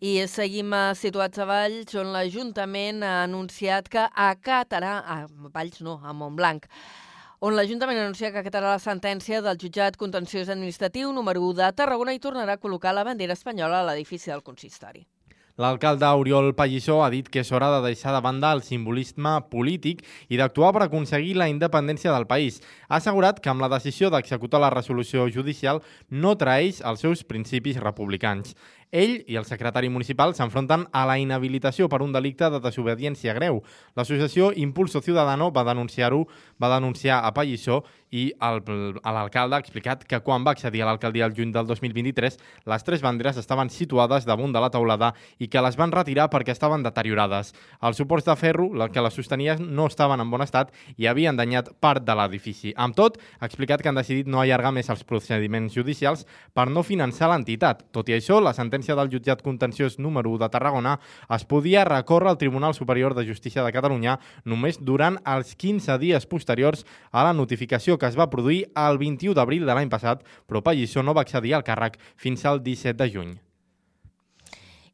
[0.00, 4.96] I seguim situats a Valls, on l'Ajuntament ha anunciat que acatarà...
[5.04, 5.20] A
[5.52, 6.64] Valls no, a Montblanc
[7.40, 12.12] on l'Ajuntament anuncia que acatarà la sentència del jutjat contenciós administratiu número 1 de Tarragona
[12.12, 15.06] i tornarà a col·locar la bandera espanyola a l'edifici del consistori.
[15.60, 20.04] L'alcalde Oriol Pallissó ha dit que és hora de deixar de banda el simbolisme polític
[20.28, 22.60] i d'actuar per aconseguir la independència del país.
[22.88, 27.80] Ha assegurat que amb la decisió d'executar la resolució judicial no traeix els seus principis
[27.80, 28.54] republicans.
[28.90, 33.60] Ell i el secretari municipal s'enfronten a la inhabilitació per un delicte de desobediència greu.
[33.94, 36.24] L'associació Impulso Ciudadano va denunciar-ho,
[36.58, 41.34] va denunciar a Pallissó i l'alcalde ha explicat que quan va accedir a l'alcaldia el
[41.36, 45.78] juny del 2023, les tres banderes estaven situades damunt de la taulada i que les
[45.78, 47.54] van retirar perquè estaven deteriorades.
[47.82, 51.70] Els suports de ferro, que les sostenien, no estaven en bon estat i havien danyat
[51.80, 52.74] part de l'edifici.
[52.76, 56.82] Amb tot, ha explicat que han decidit no allargar més els procediments judicials per no
[56.82, 57.86] finançar l'entitat.
[57.94, 60.96] Tot i això, la sentència del jutjat contenciós número 1 de Tarragona
[61.30, 66.26] es podia recórrer al Tribunal Superior de Justícia de Catalunya només durant els 15 dies
[66.26, 70.64] posteriors a la notificació que es va produir el 21 d'abril de l'any passat, però
[70.64, 73.38] Pallissó no va accedir al càrrec fins al 17 de juny.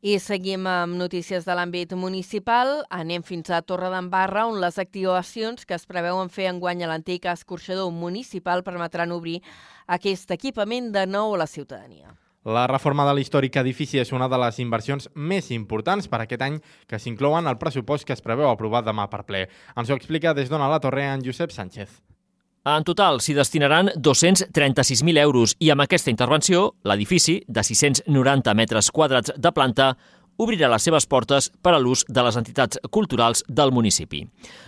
[0.07, 2.85] I seguim amb notícies de l'àmbit municipal.
[2.95, 7.27] Anem fins a Torre d'Embarra, on les activacions que es preveuen fer enguany a l'antic
[7.33, 9.41] escorxador municipal permetran obrir
[9.87, 12.13] aquest equipament de nou a la ciutadania.
[12.47, 16.61] La reforma de l'històric edifici és una de les inversions més importants per aquest any
[16.87, 19.49] que s'inclouen al pressupost que es preveu aprovar demà per ple.
[19.75, 21.99] Ens ho explica des d'Ona la Torre en Josep Sánchez.
[22.67, 29.31] En total s'hi destinaran 236.000 euros i amb aquesta intervenció l'edifici, de 690 metres quadrats
[29.39, 29.93] de planta,
[30.43, 34.25] obrirà les seves portes per a l'ús de les entitats culturals del municipi.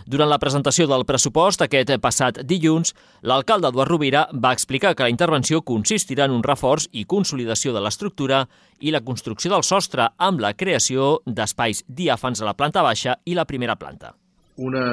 [0.07, 2.95] Durant la presentació del pressupost aquest passat dilluns,
[3.27, 7.83] l'alcalde Eduard Rovira va explicar que la intervenció consistirà en un reforç i consolidació de
[7.83, 8.45] l'estructura
[8.79, 13.35] i la construcció del sostre amb la creació d'espais diàfans a la planta baixa i
[13.35, 14.15] la primera planta.
[14.57, 14.87] Una,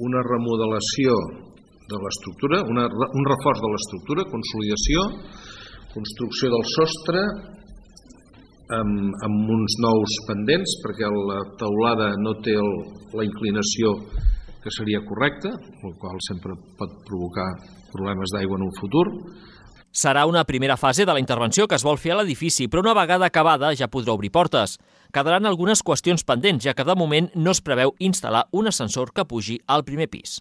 [0.00, 1.52] una remodelació
[1.90, 5.04] de l'estructura, un reforç de l'estructura, consolidació,
[5.94, 7.24] construcció del sostre
[8.72, 12.70] amb, amb uns nous pendents perquè la teulada no té el,
[13.12, 13.98] la inclinació
[14.64, 15.52] que seria correcta,
[15.84, 17.50] el qual sempre pot provocar
[17.92, 19.04] problemes d'aigua en un futur.
[19.94, 22.96] Serà una primera fase de la intervenció que es vol fer a l'edifici, però una
[22.96, 24.78] vegada acabada ja podrà obrir portes.
[25.14, 29.28] Quedaran algunes qüestions pendents, ja que de moment no es preveu instal·lar un ascensor que
[29.28, 30.40] pugi al primer pis.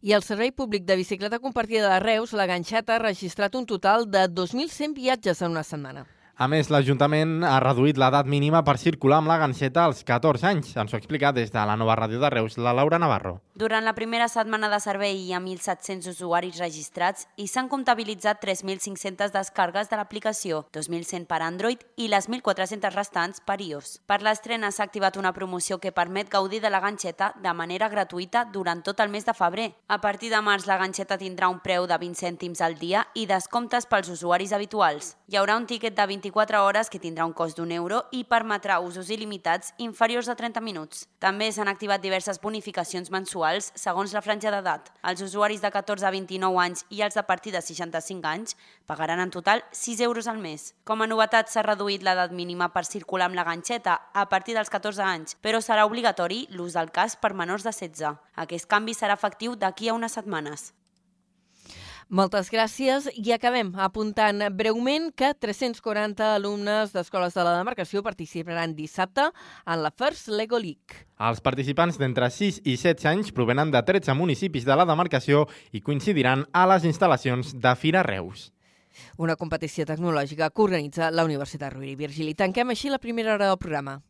[0.00, 4.10] I el Servei Públic de Bicicleta Compartida de Reus, la Ganxeta, ha registrat un total
[4.10, 6.06] de 2.100 viatges en una setmana.
[6.40, 10.70] A més, l'Ajuntament ha reduït l'edat mínima per circular amb la ganceta als 14 anys.
[10.80, 13.36] Ens ho explica des de la nova ràdio de Reus, la Laura Navarro.
[13.52, 19.28] Durant la primera setmana de servei hi ha 1.700 usuaris registrats i s'han comptabilitzat 3.500
[19.34, 23.98] descargues de l'aplicació, 2.100 per Android i les 1.400 restants per iOS.
[24.08, 28.46] Per l'estrena s'ha activat una promoció que permet gaudir de la ganxeta de manera gratuïta
[28.50, 29.68] durant tot el mes de febrer.
[29.86, 33.28] A partir de març la ganxeta tindrà un preu de 20 cèntims al dia i
[33.28, 35.12] descomptes pels usuaris habituals.
[35.28, 38.22] Hi haurà un tiquet de 20 24 hores que tindrà un cost d'un euro i
[38.24, 41.06] permetrà usos il·limitats inferiors a 30 minuts.
[41.18, 44.92] També s'han activat diverses bonificacions mensuals segons la franja d'edat.
[45.02, 48.56] Els usuaris de 14 a 29 anys i els de partir de 65 anys
[48.86, 50.72] pagaran en total 6 euros al mes.
[50.84, 54.70] Com a novetat s'ha reduït l'edat mínima per circular amb la ganxeta a partir dels
[54.70, 58.14] 14 anys, però serà obligatori l'ús del cas per menors de 16.
[58.46, 60.70] Aquest canvi serà efectiu d'aquí a unes setmanes.
[62.12, 69.30] Moltes gràcies i acabem apuntant breument que 340 alumnes d'escoles de la demarcació participaran dissabte
[69.64, 71.06] en la First Lego League.
[71.16, 75.80] Els participants d'entre 6 i 7 anys provenen de 13 municipis de la demarcació i
[75.80, 78.50] coincidiran a les instal·lacions de Fira Reus.
[79.16, 82.36] Una competició tecnològica que organitza la Universitat Rovira i Virgili.
[82.36, 84.02] Tanquem així la primera hora del programa.